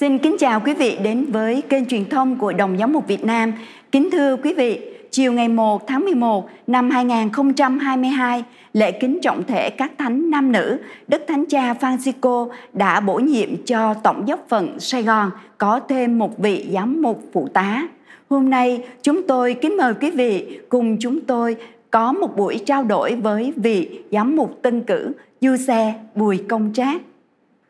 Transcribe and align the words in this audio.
Xin 0.00 0.18
kính 0.18 0.36
chào 0.38 0.60
quý 0.60 0.74
vị 0.74 0.98
đến 1.02 1.26
với 1.32 1.62
kênh 1.68 1.86
truyền 1.86 2.08
thông 2.08 2.36
của 2.38 2.52
Đồng 2.52 2.78
Giám 2.78 2.92
mục 2.92 3.06
Việt 3.06 3.24
Nam. 3.24 3.52
Kính 3.92 4.10
thưa 4.10 4.36
quý 4.36 4.54
vị, 4.54 4.80
chiều 5.10 5.32
ngày 5.32 5.48
1 5.48 5.86
tháng 5.86 6.04
11 6.04 6.48
năm 6.66 6.90
2022, 6.90 8.44
lễ 8.72 8.92
kính 8.92 9.18
trọng 9.22 9.44
thể 9.44 9.70
các 9.70 9.92
thánh 9.98 10.30
nam 10.30 10.52
nữ, 10.52 10.78
Đức 11.08 11.22
Thánh 11.28 11.44
Cha 11.46 11.72
Francisco 11.72 12.48
đã 12.72 13.00
bổ 13.00 13.18
nhiệm 13.18 13.64
cho 13.66 13.94
Tổng 13.94 14.28
giáo 14.28 14.38
phận 14.48 14.80
Sài 14.80 15.02
Gòn 15.02 15.30
có 15.58 15.80
thêm 15.88 16.18
một 16.18 16.38
vị 16.38 16.66
giám 16.72 17.02
mục 17.02 17.22
phụ 17.32 17.48
tá. 17.48 17.88
Hôm 18.30 18.50
nay, 18.50 18.84
chúng 19.02 19.22
tôi 19.22 19.54
kính 19.54 19.76
mời 19.76 19.94
quý 19.94 20.10
vị 20.10 20.58
cùng 20.68 20.96
chúng 21.00 21.20
tôi 21.20 21.56
có 21.90 22.12
một 22.12 22.36
buổi 22.36 22.58
trao 22.66 22.84
đổi 22.84 23.14
với 23.14 23.52
vị 23.56 24.00
giám 24.12 24.36
mục 24.36 24.62
tân 24.62 24.82
cử 24.82 25.12
Du 25.40 25.56
Xe 25.56 25.94
Bùi 26.14 26.44
Công 26.48 26.70
Trác. 26.74 27.00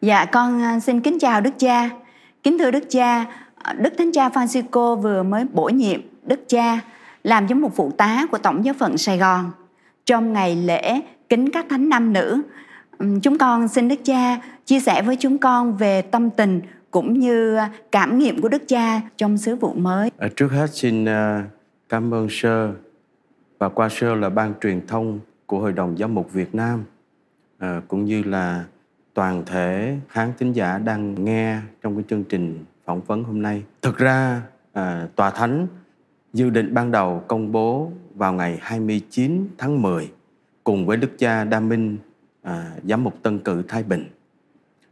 Dạ 0.01 0.25
con 0.25 0.63
à, 0.63 0.81
xin 0.81 1.01
kính 1.01 1.19
chào 1.19 1.41
Đức 1.41 1.59
Cha. 1.59 1.91
Kính 2.43 2.59
thưa 2.59 2.71
Đức 2.71 2.85
Cha, 2.91 3.27
Đức 3.79 3.93
Thánh 3.99 4.13
Cha 4.13 4.29
Francisco 4.29 4.97
vừa 4.97 5.23
mới 5.23 5.45
bổ 5.53 5.69
nhiệm 5.69 6.01
Đức 6.27 6.41
Cha 6.49 6.81
làm 7.25 7.47
giống 7.47 7.61
một 7.61 7.77
phụ 7.77 7.91
tá 7.91 8.27
của 8.31 8.39
Tổng 8.39 8.65
giáo 8.65 8.75
phận 8.79 8.99
Sài 8.99 9.19
Gòn. 9.19 9.51
Trong 10.07 10.33
ngày 10.33 10.57
lễ 10.57 11.01
kính 11.29 11.51
các 11.51 11.67
thánh 11.71 11.89
nam 11.89 12.13
nữ, 12.13 12.43
chúng 13.23 13.39
con 13.39 13.69
xin 13.69 13.89
Đức 13.89 14.01
Cha 14.05 14.41
chia 14.67 14.81
sẻ 14.81 15.03
với 15.03 15.17
chúng 15.17 15.39
con 15.39 15.77
về 15.77 16.03
tâm 16.03 16.31
tình 16.31 16.61
cũng 16.91 17.19
như 17.19 17.59
cảm 17.93 18.19
nghiệm 18.19 18.43
của 18.43 18.49
Đức 18.49 18.63
Cha 18.69 19.01
trong 19.17 19.39
sứ 19.39 19.57
vụ 19.57 19.73
mới. 19.73 20.11
À, 20.19 20.29
trước 20.37 20.49
hết 20.53 20.67
xin 20.73 21.05
à, 21.05 21.45
cảm 21.89 22.15
ơn 22.15 22.27
Sơ 22.31 22.73
và 23.59 23.69
qua 23.69 23.89
Sơ 23.89 24.15
là 24.15 24.29
ban 24.29 24.53
truyền 24.61 24.87
thông 24.87 25.21
của 25.47 25.59
Hội 25.59 25.73
đồng 25.73 25.97
Giám 25.97 26.15
mục 26.15 26.33
Việt 26.33 26.55
Nam 26.55 26.85
à, 27.59 27.81
cũng 27.89 28.05
như 28.05 28.23
là 28.23 28.65
toàn 29.15 29.43
thể 29.47 29.97
khán 30.09 30.33
thính 30.39 30.53
giả 30.53 30.79
đang 30.79 31.25
nghe 31.25 31.59
trong 31.83 31.97
cái 31.97 32.05
chương 32.09 32.25
trình 32.25 32.65
phỏng 32.85 33.01
vấn 33.01 33.25
hôm 33.25 33.43
nay. 33.43 33.63
Thực 33.83 33.99
ra 33.99 34.43
à, 34.73 35.09
tòa 35.17 35.31
thánh 35.31 35.67
dự 36.33 36.51
định 36.51 36.75
ban 36.75 36.91
đầu 36.91 37.25
công 37.29 37.53
bố 37.53 37.93
vào 38.15 38.33
ngày 38.33 38.59
29 38.63 39.49
tháng 39.59 39.83
10 39.83 40.11
cùng 40.65 40.87
với 40.87 40.97
Đức 40.97 41.19
cha 41.19 41.45
Đa 41.45 41.61
Minh 41.61 41.99
à, 42.43 42.73
giám 42.85 43.05
mục 43.05 43.15
Tân 43.23 43.39
Cử 43.39 43.63
Thái 43.69 43.83
Bình. 43.83 44.05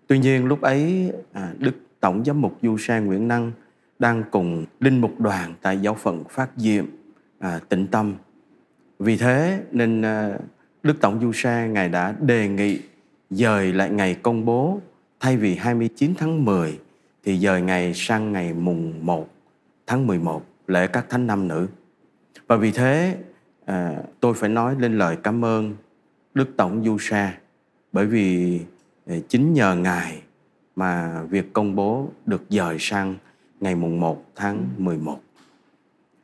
Tuy 0.07 0.19
nhiên 0.19 0.45
lúc 0.45 0.61
ấy 0.61 1.13
à, 1.33 1.53
Đức 1.59 1.75
Tổng 2.01 2.25
giám 2.25 2.41
mục 2.41 2.59
Du 2.63 2.79
Sang 2.79 3.07
Nguyễn 3.07 3.29
Năng 3.29 3.53
đang 3.99 4.23
cùng 4.31 4.67
linh 4.81 5.01
mục 5.01 5.21
đoàn 5.21 5.55
tại 5.63 5.79
giáo 5.79 5.95
phận 5.95 6.25
Phát 6.31 6.51
Diệm 6.57 6.87
à, 7.39 7.61
tịnh 7.69 7.87
tâm. 7.87 8.15
Vì 8.99 9.17
thế 9.17 9.63
nên 9.73 10.03
à, 10.03 10.39
Đức 10.83 11.01
Tổng 11.01 11.21
Du 11.21 11.33
Sang 11.33 11.73
ngài 11.73 11.89
đã 11.89 12.15
đề 12.21 12.49
nghị 12.49 12.81
dời 13.31 13.73
lại 13.73 13.91
ngày 13.91 14.15
công 14.15 14.45
bố 14.45 14.81
thay 15.21 15.37
vì 15.37 15.55
29 15.55 16.15
tháng 16.19 16.45
10 16.45 16.79
thì 17.25 17.39
dời 17.39 17.63
ngày 17.63 17.93
sang 17.95 18.33
ngày 18.33 18.55
mùng 18.55 19.07
1 19.07 19.29
tháng 19.87 20.07
11 20.07 20.43
lễ 20.67 20.87
các 20.87 21.07
thánh 21.09 21.27
nam 21.27 21.49
nữ. 21.49 21.69
Và 22.47 22.57
vì 22.57 22.71
thế 22.71 23.17
à, 23.65 23.97
tôi 24.21 24.35
phải 24.35 24.51
nói 24.51 24.77
lên 24.79 24.99
lời 24.99 25.17
cảm 25.23 25.45
ơn 25.45 25.75
Đức 26.35 26.49
Tổng 26.57 26.85
Du 26.85 26.99
Sa 26.99 27.39
bởi 27.93 28.07
vì 28.07 28.61
à, 29.07 29.15
chính 29.29 29.53
nhờ 29.53 29.75
Ngài 29.75 30.23
mà 30.77 31.23
việc 31.23 31.53
công 31.53 31.75
bố 31.75 32.09
được 32.27 32.43
dời 32.49 32.77
sang 32.79 33.15
ngày 33.61 33.75
mùng 33.75 34.01
1 34.01 34.25
tháng 34.37 34.65
11. 34.79 35.21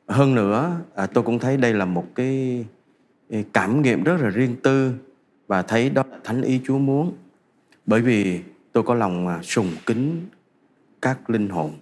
Hơn 0.09 0.35
nữa, 0.35 0.81
à, 0.95 1.07
tôi 1.07 1.25
cũng 1.25 1.39
thấy 1.39 1.57
đây 1.57 1.75
là 1.75 1.85
một 1.85 2.07
cái 2.15 2.65
à, 3.31 3.39
cảm 3.53 3.83
nghiệm 3.83 4.05
rất 4.05 4.21
là 4.21 4.29
riêng 4.29 4.57
tư 4.63 4.93
và 5.47 5.63
thấy 5.63 5.91
đó 5.91 6.03
là 6.11 6.19
thánh 6.25 6.43
ý 6.43 6.61
Chúa 6.65 6.79
muốn. 6.79 7.13
Bởi 7.87 8.01
vì 8.01 8.41
tôi 8.73 8.83
có 8.83 8.95
lòng 8.95 9.43
sùng 9.43 9.71
kính 9.87 10.27
các 11.03 11.31
linh 11.31 11.49
hồn 11.49 11.73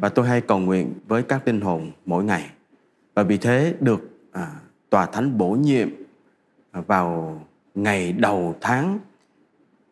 và 0.00 0.08
tôi 0.08 0.28
hay 0.28 0.40
cầu 0.40 0.58
nguyện 0.58 0.92
với 1.06 1.22
các 1.22 1.46
linh 1.46 1.60
hồn 1.60 1.90
mỗi 2.06 2.24
ngày. 2.24 2.50
Và 3.14 3.22
vì 3.22 3.36
thế 3.36 3.74
được 3.80 4.10
à, 4.32 4.52
tòa 4.90 5.06
thánh 5.06 5.38
bổ 5.38 5.50
nhiệm 5.50 5.88
à, 6.70 6.80
vào 6.80 7.40
ngày 7.74 8.12
đầu 8.12 8.56
tháng 8.60 8.98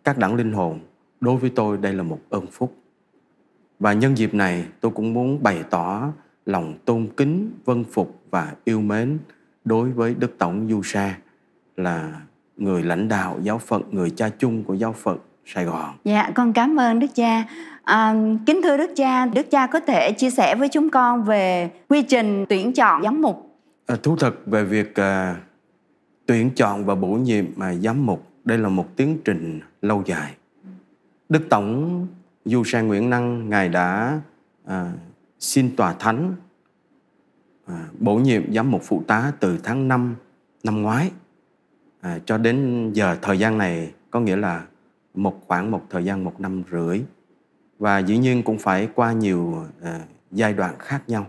các 0.05 0.19
đảng 0.19 0.35
linh 0.35 0.53
hồn 0.53 0.81
đối 1.21 1.37
với 1.37 1.51
tôi 1.51 1.79
đây 1.79 1.93
là 1.93 2.03
một 2.03 2.21
ơn 2.31 2.47
phúc. 2.47 2.77
Và 3.79 3.93
nhân 3.93 4.17
dịp 4.17 4.35
này 4.35 4.67
tôi 4.81 4.93
cũng 4.93 5.15
muốn 5.15 5.43
bày 5.43 5.65
tỏ 5.71 6.13
lòng 6.47 6.79
tôn 6.85 7.09
kính, 7.17 7.51
vân 7.65 7.85
phục 7.85 8.23
và 8.31 8.55
yêu 8.65 8.81
mến 8.81 9.19
đối 9.65 9.91
với 9.91 10.15
Đức 10.15 10.39
Tổng 10.39 10.69
Du 10.71 10.83
Sa 10.83 11.19
là 11.77 12.21
người 12.59 12.83
lãnh 12.83 13.09
đạo 13.09 13.39
giáo 13.43 13.59
phận, 13.59 13.83
người 13.91 14.11
cha 14.11 14.29
chung 14.39 14.65
của 14.65 14.75
giáo 14.75 14.93
phận 14.93 15.19
Sài 15.47 15.65
Gòn. 15.65 15.95
Dạ, 16.05 16.31
con 16.35 16.53
cảm 16.53 16.77
ơn 16.77 16.99
Đức 16.99 17.07
Cha. 17.15 17.45
À, 17.85 18.15
kính 18.47 18.61
thưa 18.63 18.77
Đức 18.77 18.91
Cha, 18.97 19.27
Đức 19.27 19.51
Cha 19.51 19.67
có 19.67 19.81
thể 19.81 20.13
chia 20.13 20.31
sẻ 20.31 20.55
với 20.55 20.69
chúng 20.69 20.91
con 20.91 21.25
về 21.25 21.71
quy 21.89 22.03
trình 22.03 22.47
tuyển 22.49 22.73
chọn 22.73 23.03
giám 23.03 23.23
mục. 23.23 23.61
À, 23.87 23.97
thú 24.03 24.17
thật 24.17 24.35
về 24.47 24.65
việc 24.65 24.95
à, 24.95 25.37
tuyển 26.27 26.51
chọn 26.57 26.85
và 26.85 26.95
bổ 26.95 27.09
nhiệm 27.09 27.45
mà 27.57 27.75
giám 27.75 28.07
mục, 28.07 28.27
đây 28.45 28.59
là 28.59 28.69
một 28.69 28.97
tiến 28.97 29.19
trình 29.25 29.61
lâu 29.83 30.03
dài. 30.07 30.35
Đức 31.29 31.43
Tổng 31.51 32.07
Du 32.45 32.65
Sang 32.65 32.89
Nguyễn 32.89 33.11
Năng, 33.11 33.51
Ngài 33.51 33.69
đã 33.69 34.21
à, 34.67 34.93
xin 35.39 35.77
Tòa 35.77 35.95
Thánh 35.99 36.35
à, 37.67 37.85
bổ 37.99 38.15
nhiệm 38.17 38.55
giám 38.55 38.71
mục 38.71 38.83
phụ 38.85 39.03
tá 39.07 39.33
từ 39.41 39.59
tháng 39.63 39.89
5 39.89 40.17
năm 40.65 40.83
ngoái 40.83 41.11
à, 42.01 42.19
cho 42.27 42.39
đến 42.39 42.91
giờ 42.93 43.17
thời 43.23 43.39
gian 43.39 43.59
này 43.59 43.93
có 44.11 44.21
nghĩa 44.21 44.37
là 44.37 44.65
một 45.15 45.41
khoảng 45.47 45.71
một 45.71 45.83
thời 45.91 46.05
gian 46.05 46.25
một 46.25 46.41
năm 46.41 46.63
rưỡi. 46.71 47.03
Và 47.79 47.99
dĩ 47.99 48.19
nhiên 48.19 48.43
cũng 48.43 48.59
phải 48.59 48.89
qua 48.95 49.13
nhiều 49.13 49.65
à, 49.83 50.01
giai 50.31 50.53
đoạn 50.53 50.75
khác 50.79 51.03
nhau. 51.09 51.27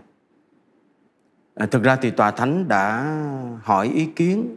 À, 1.54 1.66
thực 1.66 1.82
ra 1.82 1.96
thì 1.96 2.10
tòa 2.10 2.30
thánh 2.30 2.68
đã 2.68 3.16
hỏi 3.62 3.88
ý 3.88 4.06
kiến 4.06 4.56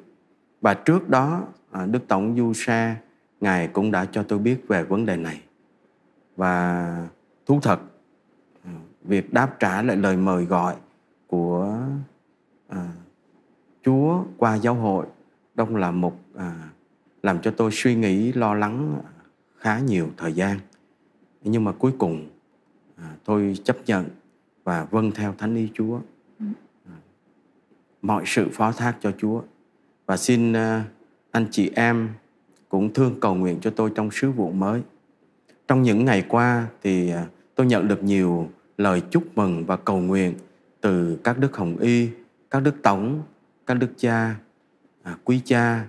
và 0.62 0.73
trước 0.73 1.09
đó 1.09 1.44
à, 1.72 1.85
đức 1.85 2.07
tổng 2.07 2.38
du 2.38 2.53
sa 2.53 2.96
ngài 3.41 3.68
cũng 3.68 3.91
đã 3.91 4.06
cho 4.12 4.23
tôi 4.23 4.40
biết 4.40 4.68
về 4.68 4.84
vấn 4.84 5.06
đề 5.06 5.16
này. 5.18 5.41
Và 6.35 7.07
thú 7.46 7.59
thật 7.62 7.79
à, 8.66 8.72
việc 9.03 9.34
đáp 9.34 9.56
trả 9.59 9.81
lại 9.81 9.97
lời 9.97 10.18
mời 10.18 10.46
gọi 10.46 10.75
của 11.28 11.78
à, 12.68 12.88
chúa 13.84 14.23
qua 14.38 14.56
giáo 14.56 14.75
hội 14.75 15.06
đông 15.56 15.75
là 15.75 15.91
một 15.91 16.19
à, 16.36 16.69
làm 17.24 17.41
cho 17.41 17.52
tôi 17.52 17.72
suy 17.74 17.96
nghĩ 17.96 18.31
lo 18.31 18.53
lắng 18.53 19.02
khá 19.58 19.80
nhiều 19.80 20.09
thời 20.18 20.34
gian. 20.34 20.59
Nhưng 21.44 21.64
mà 21.64 21.72
cuối 21.72 21.91
cùng 21.97 22.28
à, 22.96 23.16
tôi 23.25 23.58
chấp 23.64 23.78
nhận 23.86 24.06
và 24.64 24.86
vâng 24.91 25.12
theo 25.12 25.34
thánh 25.38 25.56
ý 25.56 25.69
Chúa. 25.74 26.00
À, 26.86 26.96
mọi 28.02 28.24
sự 28.25 28.50
phó 28.53 28.72
thác 28.72 28.97
cho 29.02 29.12
Chúa. 29.18 29.41
Và 30.06 30.18
xin 30.18 30.53
à, 30.53 30.86
anh 31.31 31.46
chị 31.52 31.72
em 31.75 32.09
cũng 32.70 32.94
thương 32.94 33.20
cầu 33.20 33.35
nguyện 33.35 33.59
cho 33.62 33.70
tôi 33.70 33.91
trong 33.96 34.12
sứ 34.12 34.31
vụ 34.31 34.52
mới. 34.52 34.81
Trong 35.68 35.81
những 35.81 36.06
ngày 36.06 36.25
qua 36.30 36.68
thì 36.81 37.09
à, 37.09 37.25
tôi 37.56 37.68
nhận 37.68 37.88
được 37.88 38.03
nhiều 38.03 38.50
lời 38.78 39.02
chúc 39.12 39.24
mừng 39.38 39.66
và 39.66 39.78
cầu 39.78 40.00
nguyện 40.00 40.34
từ 40.81 41.20
các 41.24 41.40
đức 41.40 41.58
hồng 41.58 41.78
y 41.78 42.09
các 42.50 42.59
đức 42.59 42.75
tổng 42.81 43.24
các 43.66 43.74
đức 43.74 43.94
cha 43.97 44.35
à, 45.03 45.16
quý 45.24 45.41
cha 45.46 45.86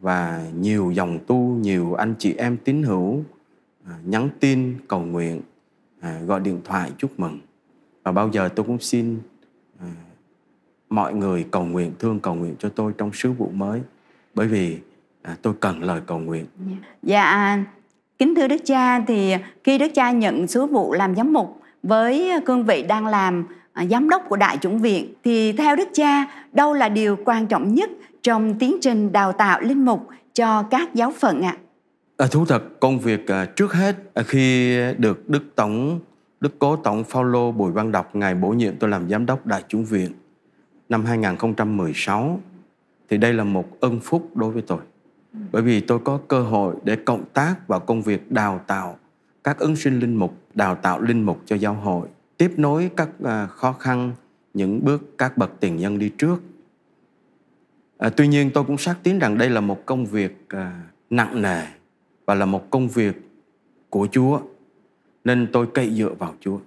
và 0.00 0.44
nhiều 0.60 0.90
dòng 0.90 1.18
tu 1.26 1.36
nhiều 1.36 1.94
anh 1.94 2.14
chị 2.18 2.34
em 2.38 2.56
tín 2.56 2.82
hữu 2.82 3.24
à, 3.86 3.92
nhắn 4.04 4.28
tin 4.40 4.74
cầu 4.88 5.00
nguyện 5.00 5.40
à, 6.00 6.20
gọi 6.26 6.40
điện 6.40 6.60
thoại 6.64 6.92
chúc 6.98 7.20
mừng. 7.20 7.40
Và 8.02 8.12
bao 8.12 8.30
giờ 8.32 8.48
tôi 8.48 8.66
cũng 8.66 8.80
xin 8.80 9.18
à, 9.80 9.86
mọi 10.88 11.14
người 11.14 11.46
cầu 11.50 11.64
nguyện 11.64 11.92
thương 11.98 12.20
cầu 12.20 12.34
nguyện 12.34 12.54
cho 12.58 12.68
tôi 12.68 12.92
trong 12.98 13.12
sứ 13.12 13.32
vụ 13.32 13.50
mới. 13.54 13.80
Bởi 14.34 14.46
vì 14.46 14.78
à, 15.22 15.36
tôi 15.42 15.54
cần 15.60 15.82
lời 15.82 16.00
cầu 16.06 16.18
nguyện. 16.18 16.46
Dạ 17.02 17.58
kính 18.18 18.34
thưa 18.34 18.48
đức 18.48 18.60
cha 18.64 19.00
thì 19.00 19.34
khi 19.64 19.78
đức 19.78 19.88
cha 19.94 20.10
nhận 20.10 20.46
sứ 20.46 20.66
vụ 20.66 20.92
làm 20.92 21.16
giám 21.16 21.32
mục 21.32 21.60
với 21.82 22.30
cương 22.46 22.64
vị 22.64 22.82
đang 22.82 23.06
làm 23.06 23.44
à, 23.72 23.84
giám 23.86 24.08
đốc 24.08 24.22
của 24.28 24.36
đại 24.36 24.58
chủng 24.60 24.78
viện 24.78 25.14
thì 25.24 25.52
theo 25.52 25.76
đức 25.76 25.88
cha 25.92 26.26
đâu 26.52 26.74
là 26.74 26.88
điều 26.88 27.16
quan 27.24 27.46
trọng 27.46 27.74
nhất 27.74 27.90
trong 28.28 28.58
tiến 28.58 28.76
trình 28.80 29.12
đào 29.12 29.32
tạo 29.32 29.60
linh 29.60 29.84
mục 29.84 30.08
cho 30.34 30.62
các 30.62 30.94
giáo 30.94 31.12
phận 31.18 31.42
ạ? 31.42 31.56
À? 32.16 32.26
thú 32.26 32.44
thật 32.44 32.80
công 32.80 32.98
việc 32.98 33.26
à, 33.28 33.44
trước 33.44 33.72
hết 33.72 33.96
à, 34.14 34.22
khi 34.22 34.76
được 34.98 35.28
Đức 35.28 35.42
Tổng 35.54 36.00
Đức 36.40 36.58
Cố 36.58 36.76
Tổng 36.76 37.04
Phaolô 37.04 37.52
Bùi 37.52 37.72
Văn 37.72 37.92
Đọc 37.92 38.16
ngài 38.16 38.34
bổ 38.34 38.48
nhiệm 38.48 38.76
tôi 38.76 38.90
làm 38.90 39.08
giám 39.10 39.26
đốc 39.26 39.46
Đại 39.46 39.64
chúng 39.68 39.84
viện 39.84 40.12
năm 40.88 41.04
2016 41.04 42.40
thì 43.10 43.16
đây 43.16 43.32
là 43.32 43.44
một 43.44 43.80
ân 43.80 44.00
phúc 44.00 44.36
đối 44.36 44.50
với 44.50 44.62
tôi. 44.62 44.78
Bởi 45.52 45.62
vì 45.62 45.80
tôi 45.80 45.98
có 45.98 46.20
cơ 46.28 46.42
hội 46.42 46.74
để 46.84 46.96
cộng 46.96 47.24
tác 47.32 47.68
vào 47.68 47.80
công 47.80 48.02
việc 48.02 48.32
đào 48.32 48.60
tạo 48.66 48.98
các 49.44 49.58
ứng 49.58 49.76
sinh 49.76 49.98
linh 50.00 50.16
mục, 50.16 50.38
đào 50.54 50.74
tạo 50.74 51.00
linh 51.00 51.22
mục 51.22 51.40
cho 51.46 51.56
giáo 51.56 51.74
hội, 51.74 52.08
tiếp 52.36 52.52
nối 52.56 52.90
các 52.96 53.08
à, 53.24 53.46
khó 53.46 53.72
khăn, 53.72 54.12
những 54.54 54.84
bước 54.84 55.18
các 55.18 55.38
bậc 55.38 55.60
tiền 55.60 55.76
nhân 55.76 55.98
đi 55.98 56.08
trước 56.18 56.38
À, 57.98 58.08
tuy 58.08 58.28
nhiên 58.28 58.50
tôi 58.54 58.64
cũng 58.64 58.78
xác 58.78 58.96
tín 59.02 59.18
rằng 59.18 59.38
đây 59.38 59.50
là 59.50 59.60
một 59.60 59.86
công 59.86 60.06
việc 60.06 60.44
à, 60.48 60.82
nặng 61.10 61.42
nề 61.42 61.66
và 62.26 62.34
là 62.34 62.46
một 62.46 62.70
công 62.70 62.88
việc 62.88 63.16
của 63.90 64.08
Chúa. 64.12 64.40
nên 65.24 65.48
tôi 65.52 65.66
cậy 65.74 65.94
dựa 65.94 66.14
vào 66.18 66.34
Chúa. 66.40 66.58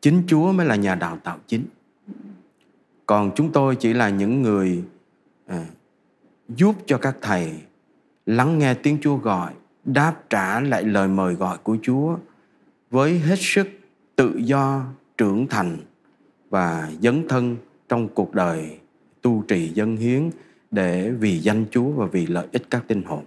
Chính 0.00 0.22
Chúa 0.26 0.52
mới 0.52 0.66
là 0.66 0.76
nhà 0.76 0.94
đào 0.94 1.18
tạo 1.24 1.38
chính. 1.46 1.64
Còn 3.06 3.30
chúng 3.34 3.52
tôi 3.52 3.76
chỉ 3.76 3.92
là 3.92 4.08
những 4.08 4.42
người 4.42 4.84
à, 5.46 5.66
giúp 6.48 6.74
cho 6.86 6.98
các 6.98 7.16
thầy 7.20 7.52
lắng 8.26 8.58
nghe 8.58 8.74
tiếng 8.74 8.98
Chúa 9.02 9.16
gọi, 9.16 9.52
đáp 9.84 10.14
trả 10.30 10.60
lại 10.60 10.84
lời 10.84 11.08
mời 11.08 11.34
gọi 11.34 11.58
của 11.58 11.76
Chúa 11.82 12.16
với 12.90 13.18
hết 13.18 13.38
sức 13.38 13.68
tự 14.16 14.36
do, 14.36 14.84
trưởng 15.18 15.46
thành 15.46 15.76
và 16.50 16.90
dấn 17.00 17.28
thân 17.28 17.56
trong 17.88 18.08
cuộc 18.08 18.34
đời 18.34 18.78
tu 19.24 19.44
trì 19.48 19.68
dân 19.68 19.96
hiến 19.96 20.30
để 20.70 21.10
vì 21.10 21.38
danh 21.38 21.64
Chúa 21.70 21.90
và 21.90 22.06
vì 22.06 22.26
lợi 22.26 22.46
ích 22.52 22.62
các 22.70 22.84
tinh 22.88 23.02
hồn. 23.02 23.24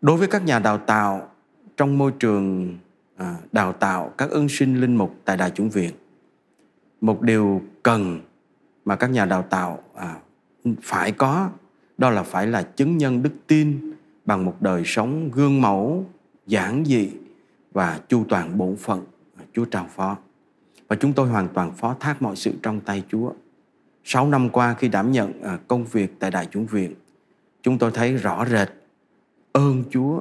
Đối 0.00 0.16
với 0.16 0.28
các 0.28 0.44
nhà 0.44 0.58
đào 0.58 0.78
tạo 0.78 1.28
trong 1.76 1.98
môi 1.98 2.12
trường 2.18 2.78
à, 3.16 3.36
đào 3.52 3.72
tạo 3.72 4.12
các 4.18 4.30
ân 4.30 4.48
sinh 4.48 4.80
linh 4.80 4.96
mục 4.96 5.14
tại 5.24 5.36
Đại 5.36 5.50
chủng 5.50 5.70
viện, 5.70 5.90
một 7.00 7.22
điều 7.22 7.62
cần 7.82 8.20
mà 8.84 8.96
các 8.96 9.10
nhà 9.10 9.24
đào 9.24 9.42
tạo 9.42 9.82
à, 9.94 10.16
phải 10.82 11.12
có 11.12 11.50
đó 11.98 12.10
là 12.10 12.22
phải 12.22 12.46
là 12.46 12.62
chứng 12.62 12.98
nhân 12.98 13.22
đức 13.22 13.32
tin 13.46 13.92
bằng 14.24 14.44
một 14.44 14.56
đời 14.60 14.82
sống 14.84 15.30
gương 15.30 15.60
mẫu, 15.60 16.06
giản 16.46 16.84
dị 16.84 17.10
và 17.72 18.00
chu 18.08 18.24
toàn 18.28 18.58
bổn 18.58 18.76
phận 18.76 19.04
Chúa 19.52 19.64
trao 19.64 19.86
phó. 19.94 20.16
Và 20.88 20.96
chúng 20.96 21.12
tôi 21.12 21.28
hoàn 21.28 21.48
toàn 21.48 21.72
phó 21.72 21.96
thác 22.00 22.22
mọi 22.22 22.36
sự 22.36 22.52
trong 22.62 22.80
tay 22.80 23.04
Chúa. 23.08 23.32
Sáu 24.04 24.28
năm 24.28 24.48
qua 24.48 24.74
khi 24.74 24.88
đảm 24.88 25.12
nhận 25.12 25.42
à, 25.42 25.58
công 25.68 25.84
việc 25.84 26.14
tại 26.18 26.30
Đại 26.30 26.48
chúng 26.50 26.66
viện, 26.66 26.94
chúng 27.62 27.78
tôi 27.78 27.90
thấy 27.90 28.16
rõ 28.16 28.46
rệt 28.46 28.68
ơn 29.52 29.84
Chúa 29.90 30.20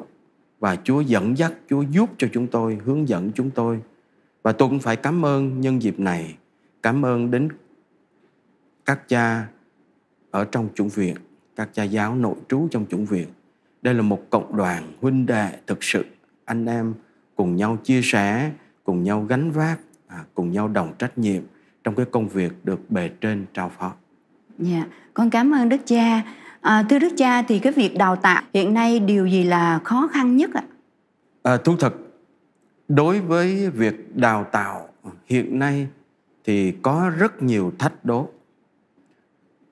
và 0.60 0.76
Chúa 0.84 1.02
dẫn 1.02 1.38
dắt, 1.38 1.54
Chúa 1.70 1.82
giúp 1.82 2.10
cho 2.18 2.28
chúng 2.34 2.48
tôi, 2.48 2.78
hướng 2.86 3.08
dẫn 3.08 3.32
chúng 3.36 3.50
tôi. 3.50 3.80
Và 4.44 4.52
tôi 4.52 4.70
cũng 4.70 4.80
phải 4.80 4.96
cảm 4.96 5.26
ơn 5.26 5.62
nhân 5.62 5.82
dịp 5.82 6.00
này, 6.00 6.36
cảm 6.82 7.06
ơn 7.06 7.32
đến 7.32 7.50
các 8.86 9.08
cha 9.08 9.48
ở 10.32 10.46
trong 10.46 10.70
chủng 10.76 10.90
viện, 10.90 11.16
các 11.56 11.70
cha 11.74 11.84
giáo 11.84 12.16
nội 12.16 12.36
trú 12.50 12.68
trong 12.72 12.86
chủng 12.90 13.06
viện. 13.06 13.28
Đây 13.82 13.94
là 13.94 14.02
một 14.02 14.22
cộng 14.30 14.58
đoàn 14.58 14.92
huynh 15.02 15.26
đệ 15.26 15.50
thực 15.68 15.84
sự, 15.84 16.06
anh 16.46 16.66
em 16.66 16.94
cùng 17.36 17.56
nhau 17.56 17.78
chia 17.84 18.02
sẻ, 18.04 18.52
cùng 18.84 19.04
nhau 19.04 19.26
gánh 19.30 19.52
vác, 19.52 19.80
à, 20.08 20.26
cùng 20.34 20.52
nhau 20.52 20.68
đồng 20.68 20.94
trách 21.00 21.18
nhiệm 21.18 21.44
trong 21.84 21.96
cái 21.96 22.06
công 22.06 22.28
việc 22.28 22.52
được 22.64 22.92
bề 22.92 23.10
trên 23.22 23.46
trao 23.54 23.72
phó. 23.80 23.94
Dạ, 24.60 24.76
yeah. 24.76 24.88
con 25.14 25.30
cảm 25.30 25.52
ơn 25.52 25.70
Đức 25.70 25.82
Cha. 25.86 26.22
À, 26.62 26.84
thưa 26.90 27.00
Đức 27.00 27.14
Cha 27.18 27.42
thì 27.42 27.60
cái 27.60 27.74
việc 27.74 27.98
đào 27.98 28.16
tạo 28.16 28.44
hiện 28.54 28.74
nay 28.74 29.00
điều 29.00 29.26
gì 29.26 29.44
là 29.44 29.80
khó 29.84 30.10
khăn 30.12 30.38
nhất 30.38 30.54
ạ? 30.54 30.64
À, 31.44 31.58
thú 31.58 31.76
thật, 31.80 31.94
đối 32.88 33.22
với 33.22 33.70
việc 33.70 34.16
đào 34.16 34.44
tạo 34.52 34.90
hiện 35.26 35.60
nay 35.60 35.88
thì 36.46 36.74
có 36.82 37.12
rất 37.18 37.44
nhiều 37.44 37.72
thách 37.80 38.06
đố. 38.06 38.30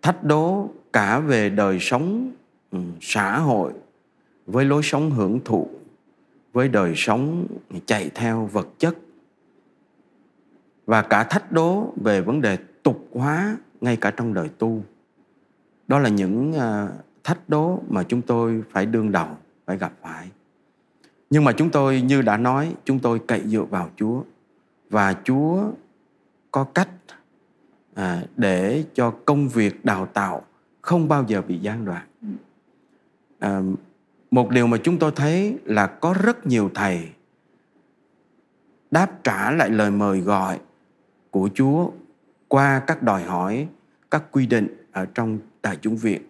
Thách 0.01 0.24
đố 0.24 0.69
cả 0.94 1.19
về 1.19 1.50
đời 1.50 1.77
sống 1.80 2.31
ừ, 2.71 2.80
xã 3.01 3.39
hội 3.39 3.74
với 4.45 4.65
lối 4.65 4.83
sống 4.83 5.12
hưởng 5.12 5.39
thụ 5.45 5.69
với 6.53 6.68
đời 6.68 6.94
sống 6.95 7.48
chạy 7.86 8.10
theo 8.15 8.45
vật 8.45 8.68
chất 8.80 8.95
và 10.88 11.01
cả 11.01 11.24
thách 11.24 11.51
đố 11.51 11.94
về 11.95 12.22
vấn 12.22 12.42
đề 12.42 12.57
tục 12.84 13.07
hóa 13.13 13.57
ngay 13.81 13.95
cả 13.95 14.12
trong 14.12 14.34
đời 14.34 14.50
tu. 14.57 14.84
Đó 15.88 16.00
là 16.00 16.10
những 16.10 16.54
à, 16.54 16.88
thách 17.24 17.50
đố 17.50 17.81
mà 17.89 18.04
chúng 18.04 18.22
tôi 18.22 18.63
phải 18.72 18.86
đương 18.86 19.12
đầu 19.12 19.28
phải 19.66 19.78
gặp 19.78 19.94
phải. 20.01 20.30
Nhưng 21.30 21.44
mà 21.44 21.51
chúng 21.51 21.69
tôi 21.69 22.01
như 22.01 22.22
đã 22.22 22.38
nói 22.38 22.75
chúng 22.86 23.00
tôi 23.00 23.19
cậy 23.28 23.42
dựa 23.45 23.63
vào 23.63 23.89
chúa. 23.95 24.24
Và 24.89 25.16
chúa 25.24 25.63
có 26.51 26.63
cách 26.63 26.89
à, 27.94 28.24
để 28.38 28.84
cho 28.94 29.12
công 29.25 29.48
việc 29.48 29.86
đào 29.86 30.06
tạo 30.06 30.42
không 30.81 31.07
bao 31.07 31.25
giờ 31.28 31.42
bị 31.42 31.57
gián 31.57 31.86
đoạn. 31.86 32.07
À, 33.39 33.62
một 34.31 34.50
điều 34.50 34.68
mà 34.68 34.78
chúng 34.84 35.00
tôi 35.00 35.12
thấy 35.16 35.57
là 35.66 35.88
có 35.88 36.16
rất 36.24 36.48
nhiều 36.48 36.69
thầy 36.74 37.10
đáp 38.92 39.24
trả 39.24 39.51
lại 39.51 39.69
lời 39.69 39.92
mời 39.92 40.19
gọi 40.19 40.60
của 41.38 41.50
Chúa 41.54 41.92
qua 42.48 42.84
các 42.88 43.04
đòi 43.04 43.24
hỏi, 43.24 43.68
các 44.12 44.24
quy 44.31 44.45
định 44.45 44.68
ở 44.92 45.06
trong 45.06 45.39
đại 45.63 45.78
chúng 45.81 45.98
viện. 45.98 46.22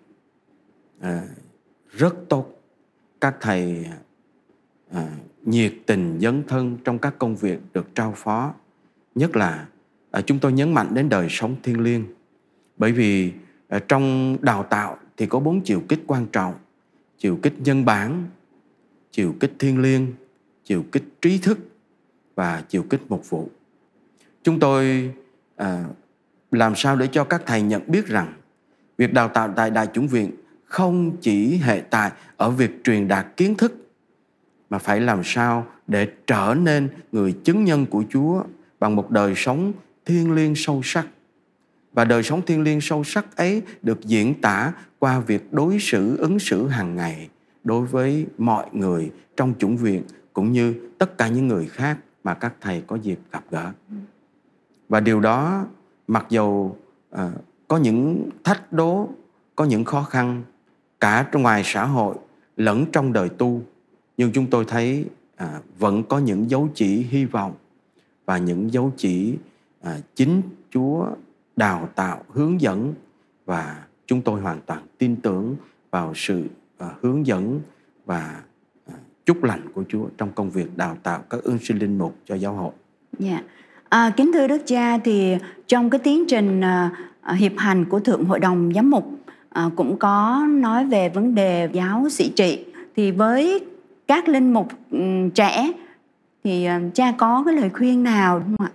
À, 1.00 1.24
rất 1.92 2.16
tốt. 2.30 2.62
Các 3.22 3.36
thầy 3.42 3.86
à, 4.92 5.08
nhiệt 5.46 5.74
tình 5.86 6.20
dấn 6.22 6.44
thân 6.48 6.78
trong 6.84 7.00
các 7.00 7.20
công 7.20 7.36
việc 7.36 7.60
được 7.74 7.96
trao 7.96 8.14
phó, 8.16 8.54
nhất 9.16 9.36
là 9.36 9.68
à, 10.12 10.22
chúng 10.22 10.40
tôi 10.40 10.54
nhấn 10.54 10.74
mạnh 10.74 10.88
đến 10.94 11.10
đời 11.10 11.28
sống 11.30 11.56
thiêng 11.64 11.80
liêng, 11.80 12.06
bởi 12.78 12.92
vì 12.92 13.34
à, 13.68 13.80
trong 13.88 14.38
đào 14.42 14.64
tạo 14.64 14.98
thì 15.18 15.26
có 15.26 15.40
bốn 15.40 15.62
chiều 15.62 15.84
kích 15.90 16.04
quan 16.08 16.26
trọng. 16.32 16.54
Chiều 17.18 17.40
kích 17.44 17.54
nhân 17.60 17.86
bản 17.86 18.26
chiều 19.12 19.36
kích 19.40 19.54
thiên 19.60 19.82
liêng 19.82 20.14
chiều 20.64 20.84
kích 20.92 21.04
trí 21.22 21.38
thức 21.38 21.60
và 22.36 22.64
chiều 22.70 22.84
kích 22.90 23.02
mục 23.10 23.30
vụ 23.30 23.50
chúng 24.48 24.60
tôi 24.60 25.12
à, 25.56 25.84
làm 26.52 26.76
sao 26.76 26.96
để 26.96 27.08
cho 27.12 27.24
các 27.24 27.42
thầy 27.46 27.62
nhận 27.62 27.82
biết 27.88 28.08
rằng 28.08 28.34
việc 28.98 29.14
đào 29.14 29.28
tạo 29.30 29.54
tại 29.56 29.70
đại 29.70 29.88
chủng 29.94 30.08
viện 30.08 30.32
không 30.66 31.18
chỉ 31.22 31.58
hệ 31.58 31.82
tại 31.90 32.12
ở 32.38 32.50
việc 32.50 32.84
truyền 32.84 33.08
đạt 33.08 33.26
kiến 33.38 33.56
thức 33.56 33.88
mà 34.70 34.78
phải 34.78 35.00
làm 35.00 35.22
sao 35.24 35.66
để 35.88 36.08
trở 36.28 36.56
nên 36.60 36.90
người 37.12 37.32
chứng 37.44 37.64
nhân 37.64 37.86
của 37.86 38.04
Chúa 38.10 38.44
bằng 38.80 38.96
một 38.96 39.12
đời 39.12 39.34
sống 39.36 39.74
thiêng 40.06 40.32
liêng 40.32 40.56
sâu 40.56 40.82
sắc. 40.84 41.08
Và 41.94 42.06
đời 42.06 42.24
sống 42.24 42.42
thiêng 42.46 42.62
liêng 42.62 42.82
sâu 42.82 43.04
sắc 43.04 43.38
ấy 43.38 43.62
được 43.82 44.02
diễn 44.02 44.42
tả 44.42 44.74
qua 45.00 45.20
việc 45.20 45.54
đối 45.54 45.80
xử 45.80 46.18
ứng 46.18 46.40
xử 46.40 46.68
hàng 46.68 46.96
ngày 46.96 47.30
đối 47.64 47.86
với 47.86 48.26
mọi 48.38 48.66
người 48.72 49.12
trong 49.38 49.54
chủng 49.60 49.78
viện 49.78 50.04
cũng 50.34 50.52
như 50.52 50.74
tất 50.98 51.18
cả 51.18 51.28
những 51.28 51.48
người 51.48 51.66
khác 51.66 51.98
mà 52.24 52.34
các 52.34 52.54
thầy 52.62 52.84
có 52.88 52.96
dịp 52.96 53.20
gặp 53.32 53.44
gỡ 53.52 53.72
và 54.90 55.00
điều 55.00 55.20
đó 55.20 55.66
mặc 56.08 56.26
dầu 56.30 56.78
à, 57.12 57.32
có 57.68 57.78
những 57.78 58.30
thách 58.44 58.74
đố 58.74 59.10
có 59.56 59.66
những 59.66 59.84
khó 59.84 60.04
khăn 60.04 60.44
cả 61.00 61.30
trong 61.32 61.42
ngoài 61.42 61.62
xã 61.66 61.86
hội 61.86 62.16
lẫn 62.58 62.86
trong 62.92 63.14
đời 63.14 63.30
tu 63.30 63.62
nhưng 64.18 64.32
chúng 64.32 64.50
tôi 64.50 64.66
thấy 64.66 65.06
à, 65.36 65.60
vẫn 65.80 66.04
có 66.04 66.20
những 66.20 66.50
dấu 66.50 66.70
chỉ 66.74 67.06
hy 67.10 67.26
vọng 67.26 67.54
và 68.26 68.38
những 68.38 68.74
dấu 68.74 68.92
chỉ 68.98 69.38
à, 69.82 69.98
chính 70.16 70.42
Chúa 70.70 71.08
đào 71.56 71.90
tạo 71.96 72.24
hướng 72.30 72.62
dẫn 72.62 72.94
và 73.46 73.86
chúng 74.06 74.22
tôi 74.22 74.42
hoàn 74.42 74.62
toàn 74.66 74.88
tin 74.98 75.16
tưởng 75.16 75.56
vào 75.92 76.14
sự 76.16 76.48
à, 76.78 76.88
hướng 77.02 77.28
dẫn 77.28 77.62
và 78.06 78.42
à, 78.88 78.94
chúc 79.26 79.44
lành 79.44 79.72
của 79.74 79.84
Chúa 79.90 80.10
trong 80.18 80.32
công 80.32 80.50
việc 80.50 80.78
đào 80.78 80.98
tạo 81.04 81.24
các 81.30 81.44
ương 81.44 81.60
sinh 81.62 81.78
linh 81.78 81.98
mục 81.98 82.16
cho 82.26 82.36
giáo 82.36 82.54
hội. 82.54 82.72
Yeah. 83.20 83.44
À, 83.90 84.14
kính 84.18 84.32
thưa 84.34 84.48
Đức 84.48 84.62
Cha 84.66 84.98
thì 84.98 85.38
trong 85.68 85.90
cái 85.90 86.00
tiến 86.04 86.26
trình 86.28 86.62
à, 86.62 86.92
à, 87.22 87.34
hiệp 87.34 87.52
hành 87.58 87.86
của 87.86 88.00
Thượng 88.00 88.26
Hội 88.26 88.40
đồng 88.40 88.72
Giám 88.76 88.90
mục 88.90 89.12
à, 89.50 89.70
cũng 89.76 89.98
có 89.98 90.46
nói 90.50 90.86
về 90.86 91.10
vấn 91.10 91.36
đề 91.36 91.70
giáo 91.74 92.10
sĩ 92.10 92.30
trị 92.36 92.66
thì 92.96 93.12
với 93.12 93.66
các 94.08 94.28
linh 94.28 94.54
mục 94.54 94.68
um, 94.92 95.30
trẻ 95.30 95.72
thì 96.44 96.66
à, 96.66 96.82
cha 96.94 97.14
có 97.18 97.44
cái 97.46 97.54
lời 97.54 97.70
khuyên 97.70 98.04
nào 98.04 98.40
không 98.40 98.68
ạ? 98.68 98.72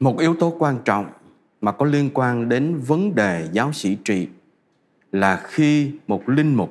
Một 0.00 0.18
yếu 0.18 0.34
tố 0.34 0.54
quan 0.58 0.78
trọng 0.84 1.06
mà 1.60 1.72
có 1.72 1.86
liên 1.86 2.10
quan 2.14 2.48
đến 2.48 2.76
vấn 2.86 3.14
đề 3.14 3.48
giáo 3.52 3.72
sĩ 3.72 3.96
trị 4.04 4.28
là 5.12 5.40
khi 5.44 5.90
một 6.06 6.28
linh 6.28 6.54
mục 6.54 6.70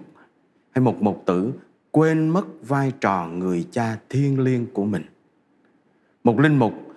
hay 0.71 0.83
một 0.83 1.01
mục 1.01 1.23
tử 1.25 1.53
quên 1.91 2.29
mất 2.29 2.67
vai 2.67 2.91
trò 3.01 3.27
người 3.27 3.65
cha 3.71 3.97
thiêng 4.09 4.39
liêng 4.39 4.65
của 4.73 4.85
mình. 4.85 5.03
Một 6.23 6.39
linh 6.39 6.57
mục 6.57 6.90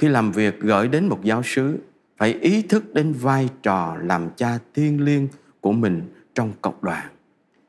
khi 0.00 0.08
làm 0.08 0.32
việc 0.32 0.60
gửi 0.60 0.88
đến 0.88 1.08
một 1.08 1.24
giáo 1.24 1.42
sứ 1.42 1.78
phải 2.16 2.32
ý 2.34 2.62
thức 2.62 2.94
đến 2.94 3.12
vai 3.12 3.48
trò 3.62 3.96
làm 4.02 4.28
cha 4.36 4.58
thiêng 4.74 5.04
liêng 5.04 5.28
của 5.60 5.72
mình 5.72 6.02
trong 6.34 6.52
cộng 6.62 6.74
đoàn. 6.82 7.06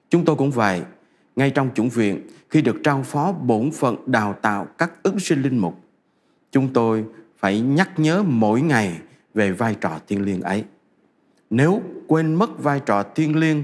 Chúng 0.09 0.25
tôi 0.25 0.35
cũng 0.35 0.51
vậy, 0.51 0.81
ngay 1.35 1.50
trong 1.50 1.69
chủng 1.75 1.89
viện 1.89 2.27
khi 2.50 2.61
được 2.61 2.75
trao 2.83 3.03
phó 3.03 3.31
bổn 3.31 3.71
phận 3.71 3.95
đào 4.05 4.35
tạo 4.41 4.67
các 4.77 5.03
ứng 5.03 5.19
sinh 5.19 5.41
linh 5.41 5.57
mục, 5.57 5.79
chúng 6.51 6.73
tôi 6.73 7.05
phải 7.38 7.61
nhắc 7.61 8.00
nhớ 8.00 8.23
mỗi 8.27 8.61
ngày 8.61 8.97
về 9.33 9.51
vai 9.51 9.75
trò 9.81 10.00
thiêng 10.07 10.25
liêng 10.25 10.41
ấy. 10.41 10.63
Nếu 11.50 11.81
quên 12.07 12.35
mất 12.35 12.63
vai 12.63 12.79
trò 12.79 13.03
thiêng 13.03 13.35
liêng 13.35 13.63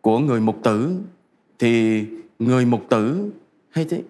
của 0.00 0.18
người 0.18 0.40
mục 0.40 0.56
tử 0.62 1.00
thì 1.58 2.04
người 2.38 2.66
mục 2.66 2.82
tử 2.90 3.30
hay 3.70 3.84
thế 3.84 4.02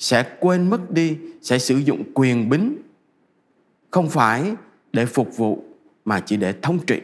sẽ 0.00 0.36
quên 0.40 0.70
mất 0.70 0.90
đi, 0.90 1.16
sẽ 1.42 1.58
sử 1.58 1.76
dụng 1.76 2.02
quyền 2.14 2.48
bính. 2.48 2.76
Không 3.90 4.08
phải 4.08 4.54
để 4.92 5.06
phục 5.06 5.36
vụ, 5.36 5.64
mà 6.04 6.20
chỉ 6.20 6.36
để 6.36 6.54
thống 6.62 6.78
trị. 6.86 7.00